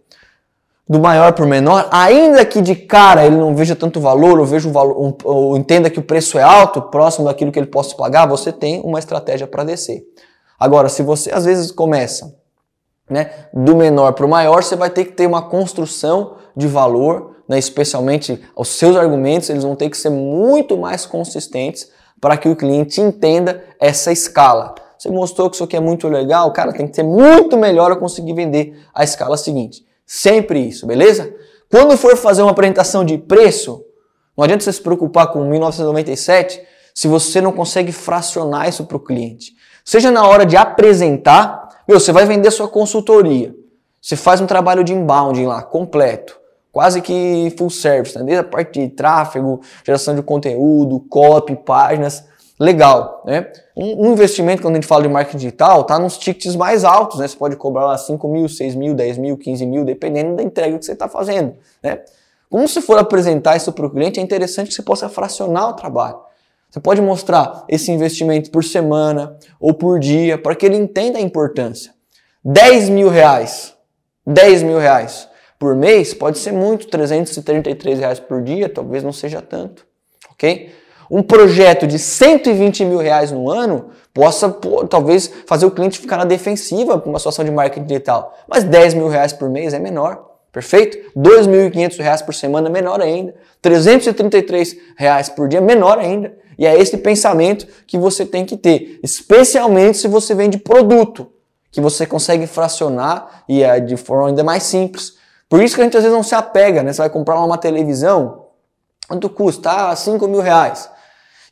do 0.87 0.99
maior 0.99 1.31
para 1.31 1.45
o 1.45 1.47
menor, 1.47 1.87
ainda 1.91 2.45
que 2.45 2.61
de 2.61 2.75
cara 2.75 3.25
ele 3.25 3.37
não 3.37 3.55
veja 3.55 3.75
tanto 3.75 4.01
valor, 4.01 4.39
ou 4.39 4.45
veja 4.45 4.67
o 4.67 4.71
valor, 4.71 5.01
um, 5.01 5.13
ou 5.23 5.57
entenda 5.57 5.89
que 5.89 5.99
o 5.99 6.03
preço 6.03 6.37
é 6.37 6.43
alto, 6.43 6.81
próximo 6.81 7.25
daquilo 7.25 7.51
que 7.51 7.59
ele 7.59 7.67
possa 7.67 7.95
pagar, 7.95 8.27
você 8.27 8.51
tem 8.51 8.81
uma 8.81 8.99
estratégia 8.99 9.47
para 9.47 9.63
descer. 9.63 10.03
Agora, 10.59 10.89
se 10.89 11.01
você 11.01 11.31
às 11.31 11.45
vezes 11.45 11.71
começa 11.71 12.35
né, 13.09 13.31
do 13.53 13.75
menor 13.75 14.13
para 14.13 14.25
o 14.25 14.29
maior, 14.29 14.61
você 14.61 14.75
vai 14.75 14.89
ter 14.89 15.05
que 15.05 15.13
ter 15.13 15.25
uma 15.25 15.41
construção 15.41 16.35
de 16.55 16.67
valor, 16.67 17.37
né, 17.47 17.57
especialmente 17.57 18.41
os 18.55 18.69
seus 18.69 18.95
argumentos, 18.95 19.49
eles 19.49 19.63
vão 19.63 19.75
ter 19.75 19.89
que 19.89 19.97
ser 19.97 20.09
muito 20.09 20.77
mais 20.77 21.05
consistentes 21.05 21.89
para 22.19 22.37
que 22.37 22.47
o 22.47 22.55
cliente 22.55 23.01
entenda 23.01 23.63
essa 23.79 24.11
escala. 24.11 24.75
Você 24.97 25.09
mostrou 25.09 25.49
que 25.49 25.55
isso 25.55 25.63
aqui 25.63 25.75
é 25.75 25.81
muito 25.81 26.07
legal, 26.07 26.51
cara, 26.51 26.71
tem 26.71 26.87
que 26.87 26.95
ser 26.95 27.03
muito 27.03 27.57
melhor 27.57 27.91
eu 27.91 27.97
conseguir 27.97 28.33
vender 28.33 28.81
a 28.93 29.03
escala 29.03 29.35
seguinte. 29.35 29.85
Sempre 30.15 30.59
isso, 30.59 30.85
beleza? 30.85 31.35
Quando 31.71 31.97
for 31.97 32.15
fazer 32.15 32.43
uma 32.43 32.51
apresentação 32.51 33.03
de 33.03 33.17
preço, 33.17 33.83
não 34.37 34.43
adianta 34.43 34.63
você 34.63 34.71
se 34.71 34.79
preocupar 34.79 35.31
com 35.31 35.43
1997 35.43 36.61
se 36.93 37.07
você 37.07 37.41
não 37.41 37.51
consegue 37.51 37.91
fracionar 37.91 38.69
isso 38.69 38.85
para 38.85 38.95
o 38.95 38.99
cliente. 38.99 39.53
Seja 39.83 40.11
na 40.11 40.27
hora 40.27 40.45
de 40.45 40.55
apresentar, 40.55 41.67
meu, 41.87 41.99
você 41.99 42.11
vai 42.11 42.27
vender 42.27 42.51
sua 42.51 42.67
consultoria. 42.67 43.55
Você 43.99 44.15
faz 44.15 44.39
um 44.39 44.45
trabalho 44.45 44.83
de 44.83 44.93
inbound 44.93 45.43
lá, 45.47 45.63
completo 45.63 46.39
quase 46.73 47.01
que 47.01 47.53
full 47.55 47.69
service, 47.69 48.17
né? 48.17 48.25
desde 48.25 48.39
a 48.39 48.43
parte 48.43 48.79
de 48.79 48.89
tráfego, 48.89 49.61
geração 49.85 50.15
de 50.15 50.23
conteúdo, 50.23 50.99
copy, 51.01 51.55
páginas, 51.55 52.25
legal, 52.59 53.23
né? 53.25 53.51
Um, 53.75 54.11
investimento, 54.11 54.61
quando 54.61 54.75
a 54.75 54.77
gente 54.77 54.87
fala 54.87 55.03
de 55.03 55.09
marketing 55.09 55.37
digital, 55.37 55.83
tá 55.83 55.97
nos 55.97 56.17
tickets 56.17 56.55
mais 56.55 56.83
altos, 56.83 57.19
né? 57.19 57.27
Você 57.27 57.35
pode 57.35 57.55
cobrar 57.55 57.85
lá 57.85 57.97
5 57.97 58.27
mil, 58.27 58.47
6 58.47 58.75
mil, 58.75 58.93
10 58.93 59.17
mil, 59.17 59.37
15 59.37 59.65
mil, 59.65 59.83
dependendo 59.83 60.35
da 60.35 60.43
entrega 60.43 60.77
que 60.77 60.85
você 60.85 60.93
está 60.93 61.07
fazendo, 61.07 61.55
né? 61.81 62.01
Como 62.49 62.67
você 62.67 62.81
for 62.81 62.99
apresentar 62.99 63.57
isso 63.57 63.71
para 63.71 63.85
o 63.85 63.89
cliente, 63.89 64.19
é 64.19 64.23
interessante 64.23 64.67
que 64.67 64.73
você 64.75 64.83
possa 64.83 65.09
fracionar 65.09 65.69
o 65.69 65.73
trabalho. 65.73 66.19
Você 66.69 66.79
pode 66.79 67.01
mostrar 67.01 67.65
esse 67.67 67.91
investimento 67.91 68.51
por 68.51 68.63
semana 68.63 69.37
ou 69.59 69.73
por 69.73 69.99
dia, 69.99 70.37
para 70.37 70.55
que 70.55 70.65
ele 70.65 70.75
entenda 70.75 71.17
a 71.17 71.21
importância. 71.21 71.93
10 72.45 72.89
mil 72.89 73.09
reais, 73.09 73.75
10 74.25 74.63
mil 74.63 74.77
reais 74.77 75.27
por 75.57 75.75
mês 75.75 76.13
pode 76.13 76.37
ser 76.39 76.51
muito, 76.51 76.87
333 76.87 77.99
reais 77.99 78.19
por 78.19 78.43
dia, 78.43 78.67
talvez 78.67 79.03
não 79.03 79.13
seja 79.13 79.41
tanto, 79.41 79.85
ok? 80.31 80.71
Um 81.13 81.21
projeto 81.21 81.85
de 81.85 81.99
120 81.99 82.85
mil 82.85 82.97
reais 82.97 83.31
no 83.31 83.47
ano 83.47 83.91
possa, 84.11 84.49
pô, 84.49 84.83
talvez, 84.87 85.31
fazer 85.45 85.63
o 85.63 85.69
cliente 85.69 85.99
ficar 85.99 86.17
na 86.17 86.25
defensiva 86.25 86.97
para 86.97 87.07
uma 87.07 87.19
situação 87.19 87.45
de 87.45 87.51
marketing 87.51 87.85
digital, 87.85 88.35
mas 88.47 88.63
10 88.63 88.95
mil 88.95 89.07
reais 89.07 89.31
por 89.31 89.47
mês 89.47 89.75
é 89.75 89.79
menor, 89.79 90.25
perfeito? 90.51 90.97
2.500 91.15 91.99
reais 91.99 92.23
por 92.23 92.33
semana, 92.33 92.67
menor 92.67 92.99
ainda. 92.99 93.35
333 93.61 94.75
reais 94.97 95.29
por 95.29 95.47
dia, 95.47 95.61
menor 95.61 95.99
ainda. 95.99 96.33
E 96.57 96.65
é 96.65 96.75
esse 96.75 96.97
pensamento 96.97 97.67
que 97.85 97.95
você 97.95 98.25
tem 98.25 98.43
que 98.43 98.57
ter, 98.57 98.99
especialmente 99.03 99.99
se 99.99 100.07
você 100.07 100.33
vende 100.33 100.57
produto, 100.57 101.31
que 101.69 101.79
você 101.79 102.07
consegue 102.07 102.47
fracionar 102.47 103.43
e 103.47 103.61
é 103.61 103.79
de 103.79 103.97
forma 103.97 104.29
ainda 104.29 104.43
mais 104.43 104.63
simples. 104.63 105.13
Por 105.47 105.61
isso 105.61 105.75
que 105.75 105.81
a 105.81 105.83
gente 105.83 105.95
às 105.95 106.01
vezes 106.01 106.15
não 106.15 106.23
se 106.23 106.33
apega, 106.33 106.81
né? 106.81 106.91
Você 106.91 107.03
vai 107.03 107.09
comprar 107.11 107.39
uma 107.39 107.59
televisão, 107.59 108.47
quanto 109.07 109.29
custa? 109.29 109.91
Ah, 109.91 109.95
5 109.95 110.27
mil 110.27 110.41
reais. 110.41 110.91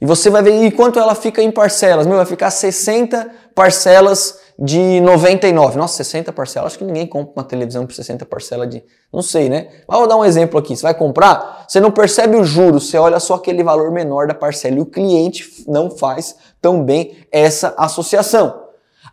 E 0.02 0.06
você 0.06 0.32
vai 0.32 0.42
ver 0.42 0.64
e 0.64 0.72
quanto 0.72 0.98
ela 0.98 1.14
fica 1.14 1.44
em 1.44 1.52
parcelas. 1.52 2.08
Meu, 2.08 2.18
vai 2.18 2.26
ficar 2.26 2.50
60 2.50 3.30
parcelas 3.54 4.40
de 4.58 5.00
99. 5.00 5.78
Nossa, 5.78 6.04
60 6.04 6.34
parcelas. 6.34 6.72
Acho 6.72 6.80
que 6.80 6.84
ninguém 6.84 7.06
compra 7.06 7.34
uma 7.36 7.44
televisão 7.44 7.86
por 7.86 7.94
60 7.94 8.26
parcelas 8.26 8.68
de. 8.68 8.84
Não 9.14 9.22
sei, 9.22 9.48
né? 9.48 9.68
Mas 9.88 10.00
vou 10.00 10.08
dar 10.08 10.18
um 10.18 10.26
exemplo 10.26 10.60
aqui. 10.60 10.76
Você 10.76 10.82
vai 10.82 10.96
comprar, 10.96 11.66
você 11.68 11.80
não 11.80 11.92
percebe 11.92 12.36
o 12.36 12.44
juros, 12.44 12.90
você 12.90 12.98
olha 12.98 13.20
só 13.20 13.36
aquele 13.36 13.64
valor 13.64 13.92
menor 13.92 14.26
da 14.26 14.34
parcela. 14.34 14.78
E 14.78 14.82
o 14.82 14.88
cliente 14.88 15.64
não 15.68 15.92
faz 15.92 16.36
tão 16.60 16.84
bem 16.84 17.16
essa 17.32 17.76
associação. 17.78 18.60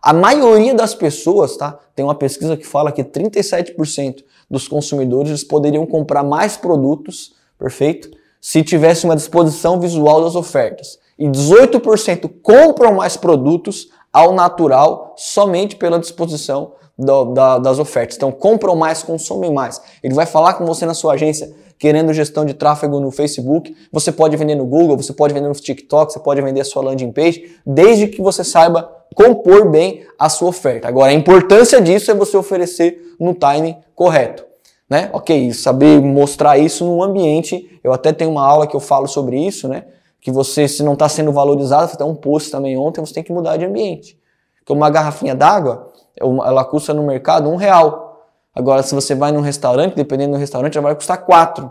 A 0.01 0.15
maioria 0.15 0.73
das 0.73 0.95
pessoas, 0.95 1.57
tá? 1.57 1.79
Tem 1.95 2.05
uma 2.05 2.15
pesquisa 2.15 2.57
que 2.57 2.67
fala 2.67 2.93
que 2.93 3.05
37% 3.05 4.25
dos 4.51 4.67
consumidores 4.67 5.45
poderiam 5.45 5.85
comprar 5.85 6.23
mais 6.23 6.57
produtos, 6.57 7.35
perfeito? 7.59 8.09
Se 8.41 8.63
tivesse 8.63 9.05
uma 9.05 9.17
disposição 9.17 9.81
visual 9.81 10.23
das 10.23 10.35
ofertas. 10.35 10.99
E 11.19 11.27
18% 11.27 12.31
compram 12.43 12.95
mais 12.95 13.17
produtos 13.17 13.89
ao 14.13 14.33
natural 14.33 15.15
somente 15.17 15.77
pela 15.77 15.99
disposição 15.99 16.73
do, 16.99 17.27
da, 17.27 17.59
das 17.59 17.79
ofertas. 17.79 18.17
Então, 18.17 18.33
compram 18.33 18.75
mais, 18.75 19.03
consomem 19.03 19.53
mais. 19.53 19.81
Ele 20.03 20.15
vai 20.15 20.27
falar 20.27 20.55
com 20.55 20.65
você 20.65 20.85
na 20.87 20.95
sua 20.95 21.15
agência 21.15 21.53
querendo 21.79 22.13
gestão 22.13 22.45
de 22.45 22.55
tráfego 22.55 22.99
no 22.99 23.11
Facebook. 23.11 23.75
Você 23.93 24.11
pode 24.11 24.37
vender 24.37 24.57
no 24.57 24.67
Google, 24.67 24.97
você 24.97 25.13
pode 25.13 25.33
vender 25.33 25.47
no 25.47 25.55
TikTok, 25.55 26.13
você 26.13 26.19
pode 26.19 26.43
vender 26.43 26.61
a 26.61 26.65
sua 26.65 26.83
landing 26.83 27.13
page, 27.13 27.57
desde 27.65 28.09
que 28.09 28.21
você 28.21 28.43
saiba 28.43 28.91
compor 29.15 29.71
bem 29.71 30.05
a 30.19 30.29
sua 30.29 30.49
oferta. 30.49 30.89
Agora, 30.89 31.11
a 31.13 31.15
importância 31.15 31.81
disso 31.81 32.11
é 32.11 32.15
você 32.15 32.37
oferecer 32.37 33.15
no 33.19 33.33
timing 33.35 33.77
correto. 33.95 34.48
Né? 34.89 35.11
Ok, 35.13 35.53
saber 35.53 36.01
mostrar 36.01 36.59
isso 36.59 36.85
no 36.85 37.03
ambiente. 37.03 37.79
Eu 37.85 37.93
até 37.93 38.13
tenho 38.13 38.31
uma 38.31 38.45
aula 38.45 38.67
que 38.67 38.75
eu 38.75 38.81
falo 38.81 39.07
sobre 39.07 39.39
isso, 39.39 39.69
né? 39.69 39.85
Que 40.21 40.31
você, 40.31 40.67
se 40.67 40.83
não 40.83 40.95
está 40.95 41.09
sendo 41.09 41.31
valorizado, 41.31 41.93
até 41.93 42.05
um 42.05 42.15
post 42.15 42.51
também 42.51 42.77
ontem, 42.77 43.01
você 43.01 43.15
tem 43.15 43.23
que 43.23 43.33
mudar 43.33 43.57
de 43.57 43.65
ambiente. 43.65 44.19
Porque 44.59 44.73
uma 44.73 44.89
garrafinha 44.91 45.35
d'água, 45.35 45.93
ela 46.17 46.65
custa 46.65 46.95
no 46.95 47.03
mercado 47.03 47.49
um 47.49 47.57
real. 47.57 48.27
Agora, 48.55 48.83
se 48.83 48.95
você 48.95 49.15
vai 49.15 49.31
num 49.31 49.41
restaurante, 49.41 49.95
dependendo 49.95 50.33
do 50.33 50.39
restaurante, 50.39 50.77
ela 50.77 50.87
vai 50.89 50.95
custar 50.95 51.19
quatro. 51.19 51.71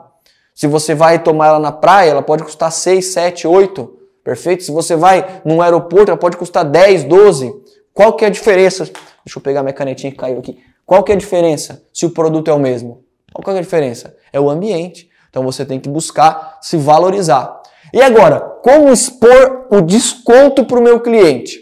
Se 0.53 0.67
você 0.67 0.95
vai 0.95 1.21
tomar 1.21 1.47
ela 1.47 1.59
na 1.59 1.71
praia, 1.71 2.11
ela 2.11 2.21
pode 2.21 2.43
custar 2.43 2.71
seis, 2.71 3.07
sete, 3.07 3.47
oito. 3.47 3.97
Perfeito? 4.23 4.63
Se 4.63 4.71
você 4.71 4.93
vai 4.93 5.41
num 5.45 5.61
aeroporto, 5.61 6.11
ela 6.11 6.19
pode 6.19 6.35
custar 6.35 6.65
10, 6.65 7.05
12. 7.05 7.53
Qual 7.93 8.11
que 8.11 8.25
é 8.25 8.27
a 8.27 8.29
diferença? 8.29 8.83
Deixa 8.83 9.37
eu 9.37 9.41
pegar 9.41 9.63
minha 9.63 9.73
canetinha 9.73 10.11
que 10.11 10.17
caiu 10.17 10.39
aqui. 10.39 10.59
Qual 10.85 11.01
que 11.01 11.13
é 11.13 11.15
a 11.15 11.17
diferença 11.17 11.81
se 11.93 12.05
o 12.05 12.09
produto 12.09 12.49
é 12.49 12.53
o 12.53 12.59
mesmo? 12.59 13.06
Qual 13.43 13.55
é 13.55 13.59
a 13.59 13.63
diferença? 13.63 14.15
É 14.31 14.39
o 14.39 14.49
ambiente. 14.49 15.09
Então 15.29 15.43
você 15.43 15.65
tem 15.65 15.79
que 15.79 15.89
buscar 15.89 16.57
se 16.61 16.77
valorizar. 16.77 17.61
E 17.93 18.01
agora, 18.01 18.39
como 18.61 18.91
expor 18.91 19.67
o 19.69 19.81
desconto 19.81 20.65
para 20.65 20.79
o 20.79 20.81
meu 20.81 20.99
cliente? 20.99 21.59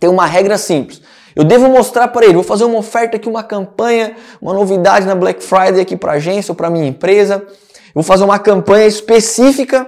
Tem 0.00 0.10
uma 0.10 0.26
regra 0.26 0.58
simples. 0.58 1.00
Eu 1.34 1.44
devo 1.44 1.68
mostrar 1.68 2.08
para 2.08 2.24
ele, 2.24 2.34
vou 2.34 2.42
fazer 2.42 2.64
uma 2.64 2.78
oferta 2.78 3.16
aqui, 3.16 3.28
uma 3.28 3.42
campanha, 3.42 4.16
uma 4.40 4.54
novidade 4.54 5.06
na 5.06 5.14
Black 5.14 5.42
Friday 5.42 5.80
aqui 5.80 5.96
para 5.96 6.12
a 6.12 6.14
agência 6.16 6.52
ou 6.52 6.56
para 6.56 6.70
minha 6.70 6.86
empresa. 6.86 7.44
Eu 7.46 7.92
vou 7.94 8.02
fazer 8.02 8.24
uma 8.24 8.38
campanha 8.38 8.86
específica 8.86 9.86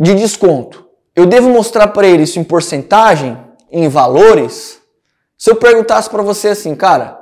de 0.00 0.14
desconto. 0.14 0.88
Eu 1.14 1.26
devo 1.26 1.48
mostrar 1.48 1.88
para 1.88 2.06
ele 2.06 2.24
isso 2.24 2.38
em 2.38 2.44
porcentagem, 2.44 3.38
em 3.70 3.88
valores? 3.88 4.80
Se 5.38 5.50
eu 5.50 5.56
perguntasse 5.56 6.10
para 6.10 6.22
você 6.22 6.48
assim, 6.48 6.74
cara, 6.74 7.18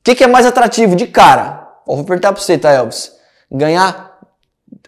o 0.00 0.04
que, 0.04 0.14
que, 0.14 0.24
é 0.24 0.26
mais 0.26 0.44
atrativo 0.44 0.94
de 0.94 1.06
cara? 1.06 1.61
Ó, 1.86 1.96
vou 1.96 2.04
perguntar 2.04 2.32
para 2.32 2.40
você, 2.40 2.56
tá, 2.58 2.72
Elvis? 2.72 3.12
Ganhar 3.50 4.20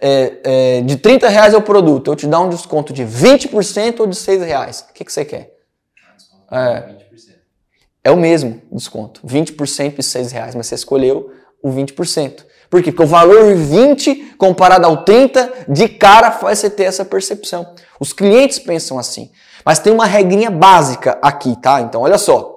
é, 0.01 0.41
é, 0.45 0.81
de 0.83 0.97
30 0.97 1.29
reais 1.29 1.55
é 1.55 1.57
o 1.57 1.63
produto, 1.63 2.11
eu 2.11 2.17
te 2.17 2.27
dar 2.27 2.41
um 2.41 2.49
desconto 2.49 2.93
de 2.93 3.05
20% 3.05 4.01
ou 4.01 4.07
de 4.07 4.17
6 4.17 4.43
reais. 4.43 4.87
O 4.89 4.93
que, 4.93 5.05
que 5.05 5.13
você 5.13 5.25
quer? 5.25 5.55
É, 6.51 6.95
é 8.05 8.11
o 8.11 8.17
mesmo 8.17 8.61
desconto, 8.71 9.21
20% 9.27 9.95
e 9.99 10.03
6 10.03 10.33
reais, 10.33 10.55
mas 10.55 10.67
você 10.67 10.75
escolheu 10.75 11.33
o 11.63 11.71
20%. 11.71 12.45
Por 12.69 12.83
quê? 12.83 12.91
Porque 12.91 13.03
o 13.03 13.07
valor 13.07 13.55
20 13.55 14.35
comparado 14.37 14.87
ao 14.87 15.05
30, 15.05 15.67
de 15.69 15.89
cara 15.89 16.33
faz 16.33 16.59
você 16.59 16.69
ter 16.69 16.85
essa 16.85 17.05
percepção. 17.05 17.75
Os 18.01 18.13
clientes 18.13 18.59
pensam 18.59 18.99
assim. 18.99 19.31
Mas 19.65 19.79
tem 19.79 19.93
uma 19.93 20.07
regrinha 20.07 20.51
básica 20.51 21.19
aqui, 21.23 21.57
tá? 21.61 21.81
Então, 21.81 22.03
olha 22.03 22.19
só. 22.19 22.54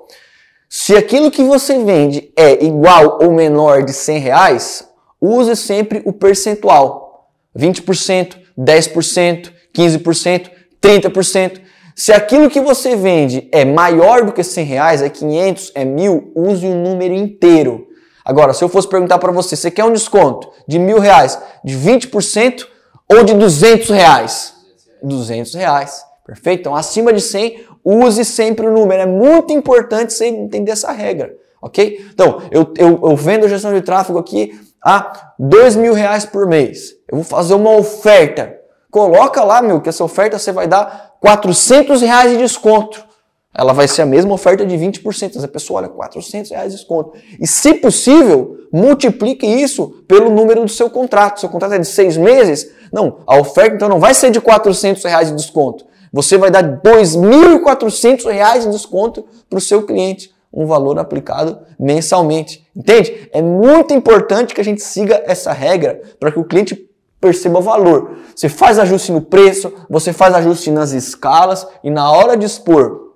Se 0.70 0.96
aquilo 0.96 1.32
que 1.32 1.44
você 1.44 1.82
vende 1.84 2.32
é 2.36 2.64
igual 2.64 3.20
ou 3.22 3.32
menor 3.32 3.84
de 3.84 3.94
100 3.94 4.20
reais, 4.20 4.88
use 5.20 5.56
sempre 5.56 6.02
o 6.06 6.12
percentual. 6.12 7.30
20%, 7.58 8.36
10%, 8.58 9.52
15%, 9.74 10.52
30%. 10.82 11.62
Se 11.96 12.12
aquilo 12.12 12.50
que 12.50 12.60
você 12.60 12.96
vende 12.96 13.48
é 13.52 13.64
maior 13.64 14.26
do 14.26 14.34
que 14.34 14.44
100 14.44 14.66
reais, 14.66 15.02
é 15.02 15.10
500, 15.10 15.72
é 15.74 15.86
mil, 15.86 16.32
use 16.36 16.68
o 16.68 16.76
número 16.76 17.14
inteiro. 17.14 17.88
Agora, 18.24 18.54
se 18.54 18.62
eu 18.64 18.68
fosse 18.68 18.90
perguntar 18.90 19.20
para 19.20 19.32
você, 19.32 19.56
você 19.56 19.72
quer 19.72 19.86
um 19.86 19.94
desconto 19.94 20.52
de 20.68 20.78
mil 20.78 21.00
reais, 21.00 21.40
de 21.64 21.76
20% 21.76 22.68
ou 23.10 23.24
de 23.24 23.34
200 23.34 23.90
reais? 23.90 24.54
200 25.02 25.54
reais. 25.54 26.04
Perfeito? 26.26 26.60
Então, 26.60 26.76
acima 26.76 27.14
de 27.14 27.22
100, 27.22 27.66
use 27.88 28.24
sempre 28.26 28.68
o 28.68 28.72
número. 28.72 29.02
É 29.02 29.06
muito 29.06 29.54
importante 29.54 30.14
você 30.14 30.28
entender 30.28 30.72
essa 30.72 30.92
regra. 30.92 31.34
Ok? 31.62 32.06
Então, 32.14 32.42
eu, 32.52 32.74
eu, 32.78 33.00
eu 33.04 33.16
vendo 33.16 33.48
gestão 33.48 33.74
de 33.74 33.82
tráfego 33.82 34.20
aqui 34.20 34.60
a 34.84 35.34
dois 35.40 35.76
mil 35.76 35.94
reais 35.94 36.26
por 36.26 36.48
mês. 36.48 36.94
Eu 37.10 37.18
vou 37.18 37.24
fazer 37.24 37.54
uma 37.54 37.76
oferta. 37.76 38.56
Coloca 38.92 39.44
lá, 39.44 39.62
meu, 39.62 39.82
que 39.82 39.90
essa 39.90 40.04
oferta 40.04 40.40
você 40.40 40.52
vai 40.52 40.68
dar 40.68 41.16
400 41.20 42.02
reais 42.02 42.32
de 42.32 42.38
desconto. 42.38 43.06
Ela 43.54 43.74
vai 43.74 43.88
ser 43.88 44.04
a 44.04 44.06
mesma 44.06 44.34
oferta 44.34 44.66
de 44.66 44.76
20%. 44.76 45.32
Mas 45.36 45.44
a 45.44 45.48
pessoa 45.48 45.80
olha, 45.80 45.90
400 45.90 46.52
reais 46.52 46.72
de 46.72 46.78
desconto. 46.78 47.14
E 47.40 47.48
se 47.48 47.74
possível, 47.74 48.56
multiplique 48.72 49.46
isso 49.46 50.04
pelo 50.08 50.30
número 50.30 50.62
do 50.62 50.70
seu 50.70 50.90
contrato. 50.90 51.40
Seu 51.40 51.50
contrato 51.50 51.74
é 51.74 51.80
de 51.80 51.88
seis 51.88 52.18
meses? 52.18 52.70
Não, 52.94 53.20
a 53.26 53.40
oferta 53.40 53.76
então 53.76 53.90
não 53.90 54.00
vai 54.00 54.14
ser 54.14 54.30
de 54.30 54.40
400 54.40 55.04
reais 55.04 55.30
de 55.30 55.36
desconto. 55.36 55.86
Você 56.12 56.38
vai 56.38 56.50
dar 56.50 56.82
2.400 56.82 58.26
reais 58.26 58.64
de 58.64 58.72
desconto 58.72 59.26
para 59.50 59.58
o 59.58 59.62
seu 59.62 59.84
cliente. 59.84 60.34
Um 60.54 60.66
valor 60.66 60.98
aplicado 60.98 61.60
mensalmente. 61.80 62.66
Entende? 62.76 63.30
É 63.34 63.42
muito 63.42 63.94
importante 63.94 64.54
que 64.54 64.62
a 64.62 64.64
gente 64.64 64.82
siga 64.82 65.22
essa 65.26 65.52
regra 65.52 66.02
para 66.20 66.32
que 66.32 66.40
o 66.40 66.46
cliente 66.46 66.88
perceba 67.20 67.60
o 67.60 67.62
valor. 67.62 68.18
Você 68.36 68.48
faz 68.48 68.80
ajuste 68.80 69.12
no 69.12 69.22
preço, 69.22 69.74
você 69.90 70.14
faz 70.14 70.34
ajuste 70.36 70.72
nas 70.72 70.92
escalas 70.92 71.68
e 71.84 71.90
na 71.90 72.12
hora 72.12 72.38
de 72.38 72.46
expor 72.46 73.08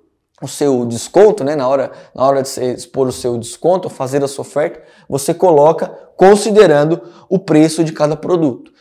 o 0.42 0.48
seu 0.48 0.86
desconto, 0.86 1.44
né, 1.44 1.56
na 1.56 1.68
hora, 1.68 1.92
na 2.16 2.26
hora 2.26 2.42
de 2.42 2.50
expor 2.74 3.08
o 3.08 3.12
seu 3.12 3.38
desconto, 3.38 3.90
fazer 3.90 4.24
a 4.24 4.28
sua 4.28 4.42
oferta, 4.42 4.82
você 5.08 5.34
coloca 5.34 5.88
considerando 6.18 7.00
o 7.30 7.38
preço 7.38 7.84
de 7.84 7.94
cada 7.94 8.16
produto. 8.16 8.72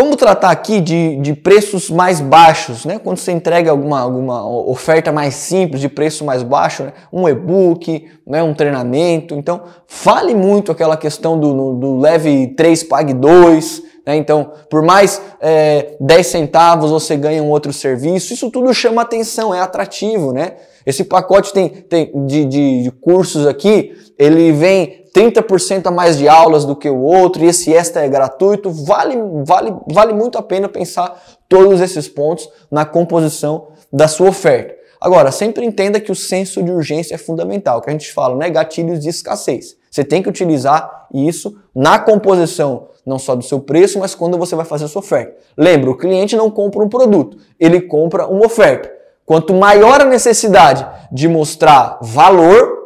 Vamos 0.00 0.14
tratar 0.14 0.52
aqui 0.52 0.80
de, 0.80 1.16
de 1.16 1.34
preços 1.34 1.90
mais 1.90 2.20
baixos, 2.20 2.84
né? 2.84 3.00
Quando 3.02 3.16
você 3.16 3.32
entrega 3.32 3.72
alguma, 3.72 3.98
alguma 3.98 4.48
oferta 4.48 5.10
mais 5.10 5.34
simples, 5.34 5.80
de 5.80 5.88
preço 5.88 6.24
mais 6.24 6.44
baixo, 6.44 6.84
né? 6.84 6.92
um 7.12 7.28
e-book, 7.28 8.08
né? 8.24 8.40
um 8.40 8.54
treinamento. 8.54 9.34
Então, 9.34 9.62
fale 9.88 10.36
muito 10.36 10.70
aquela 10.70 10.96
questão 10.96 11.36
do, 11.36 11.74
do 11.74 11.98
leve 11.98 12.46
3, 12.56 12.84
pague 12.84 13.12
2, 13.12 13.82
né? 14.06 14.14
Então, 14.14 14.52
por 14.70 14.82
mais 14.82 15.20
é, 15.40 15.96
10 15.98 16.26
centavos 16.28 16.92
você 16.92 17.16
ganha 17.16 17.42
um 17.42 17.50
outro 17.50 17.72
serviço, 17.72 18.32
isso 18.32 18.52
tudo 18.52 18.72
chama 18.72 19.02
atenção, 19.02 19.52
é 19.52 19.60
atrativo, 19.60 20.32
né? 20.32 20.52
Esse 20.86 21.02
pacote 21.02 21.52
tem, 21.52 21.68
tem 21.70 22.12
de, 22.24 22.44
de, 22.44 22.82
de 22.84 22.90
cursos 22.92 23.48
aqui, 23.48 23.92
ele 24.16 24.52
vem 24.52 25.07
30% 25.14 25.86
a 25.86 25.90
mais 25.90 26.18
de 26.18 26.28
aulas 26.28 26.64
do 26.64 26.76
que 26.76 26.88
o 26.88 27.00
outro, 27.00 27.44
e 27.44 27.48
esse 27.48 27.72
extra 27.72 28.04
é 28.04 28.08
gratuito. 28.08 28.70
Vale, 28.70 29.16
vale, 29.44 29.74
vale 29.86 30.12
muito 30.12 30.38
a 30.38 30.42
pena 30.42 30.68
pensar 30.68 31.20
todos 31.48 31.80
esses 31.80 32.08
pontos 32.08 32.48
na 32.70 32.84
composição 32.84 33.68
da 33.92 34.08
sua 34.08 34.28
oferta. 34.28 34.76
Agora, 35.00 35.30
sempre 35.30 35.64
entenda 35.64 36.00
que 36.00 36.10
o 36.10 36.14
senso 36.14 36.62
de 36.62 36.72
urgência 36.72 37.14
é 37.14 37.18
fundamental, 37.18 37.80
que 37.80 37.88
a 37.88 37.92
gente 37.92 38.12
fala, 38.12 38.34
né? 38.36 38.50
Gatilhos 38.50 39.00
de 39.00 39.08
escassez. 39.08 39.76
Você 39.90 40.04
tem 40.04 40.22
que 40.22 40.28
utilizar 40.28 41.06
isso 41.14 41.56
na 41.74 41.98
composição 41.98 42.88
não 43.08 43.18
só 43.18 43.34
do 43.34 43.42
seu 43.42 43.58
preço, 43.58 43.98
mas 43.98 44.14
quando 44.14 44.36
você 44.36 44.54
vai 44.54 44.66
fazer 44.66 44.84
a 44.84 44.88
sua 44.88 45.00
oferta. 45.00 45.34
Lembra, 45.56 45.90
o 45.90 45.96
cliente 45.96 46.36
não 46.36 46.50
compra 46.50 46.84
um 46.84 46.88
produto, 46.88 47.38
ele 47.58 47.80
compra 47.80 48.26
uma 48.26 48.44
oferta. 48.44 48.92
Quanto 49.24 49.54
maior 49.54 50.02
a 50.02 50.04
necessidade 50.04 50.86
de 51.10 51.26
mostrar 51.26 51.98
valor, 52.02 52.77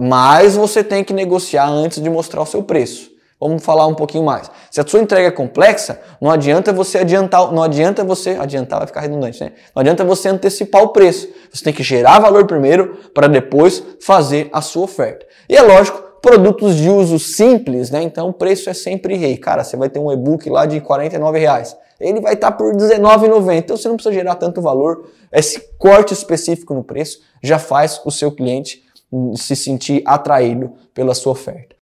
mais 0.00 0.56
você 0.56 0.82
tem 0.82 1.04
que 1.04 1.12
negociar 1.12 1.68
antes 1.68 2.02
de 2.02 2.08
mostrar 2.08 2.42
o 2.42 2.46
seu 2.46 2.62
preço. 2.62 3.10
Vamos 3.40 3.64
falar 3.64 3.86
um 3.86 3.94
pouquinho 3.94 4.22
mais. 4.22 4.50
Se 4.70 4.80
a 4.80 4.86
sua 4.86 5.00
entrega 5.00 5.28
é 5.28 5.30
complexa, 5.30 5.98
não 6.20 6.30
adianta 6.30 6.74
você 6.74 6.98
adiantar, 6.98 7.50
não 7.50 7.62
adianta 7.62 8.04
você 8.04 8.30
adiantar 8.32 8.80
vai 8.80 8.86
ficar 8.86 9.00
redundante, 9.00 9.42
né? 9.42 9.52
Não 9.74 9.80
adianta 9.80 10.04
você 10.04 10.28
antecipar 10.28 10.82
o 10.82 10.88
preço. 10.88 11.26
Você 11.50 11.64
tem 11.64 11.72
que 11.72 11.82
gerar 11.82 12.18
valor 12.18 12.46
primeiro 12.46 12.98
para 13.14 13.26
depois 13.28 13.82
fazer 14.00 14.50
a 14.52 14.60
sua 14.60 14.84
oferta. 14.84 15.26
E 15.48 15.56
é 15.56 15.62
lógico, 15.62 16.02
produtos 16.20 16.76
de 16.76 16.90
uso 16.90 17.18
simples, 17.18 17.90
né? 17.90 18.02
Então 18.02 18.28
o 18.28 18.32
preço 18.32 18.68
é 18.68 18.74
sempre 18.74 19.16
rei. 19.16 19.38
Cara, 19.38 19.64
você 19.64 19.74
vai 19.74 19.88
ter 19.88 19.98
um 19.98 20.12
e-book 20.12 20.48
lá 20.50 20.66
de 20.66 20.78
49 20.78 21.38
reais. 21.38 21.74
Ele 21.98 22.20
vai 22.20 22.34
estar 22.34 22.50
tá 22.50 22.56
por 22.56 22.74
R$19,90. 22.74 23.56
Então 23.56 23.76
você 23.76 23.88
não 23.88 23.96
precisa 23.96 24.14
gerar 24.14 24.34
tanto 24.34 24.60
valor. 24.60 25.06
Esse 25.32 25.60
corte 25.78 26.12
específico 26.12 26.74
no 26.74 26.84
preço 26.84 27.20
já 27.42 27.58
faz 27.58 28.02
o 28.04 28.10
seu 28.10 28.30
cliente 28.30 28.82
se 29.36 29.56
sentir 29.56 30.02
atraído 30.06 30.72
pela 30.94 31.14
sua 31.14 31.32
oferta. 31.32 31.76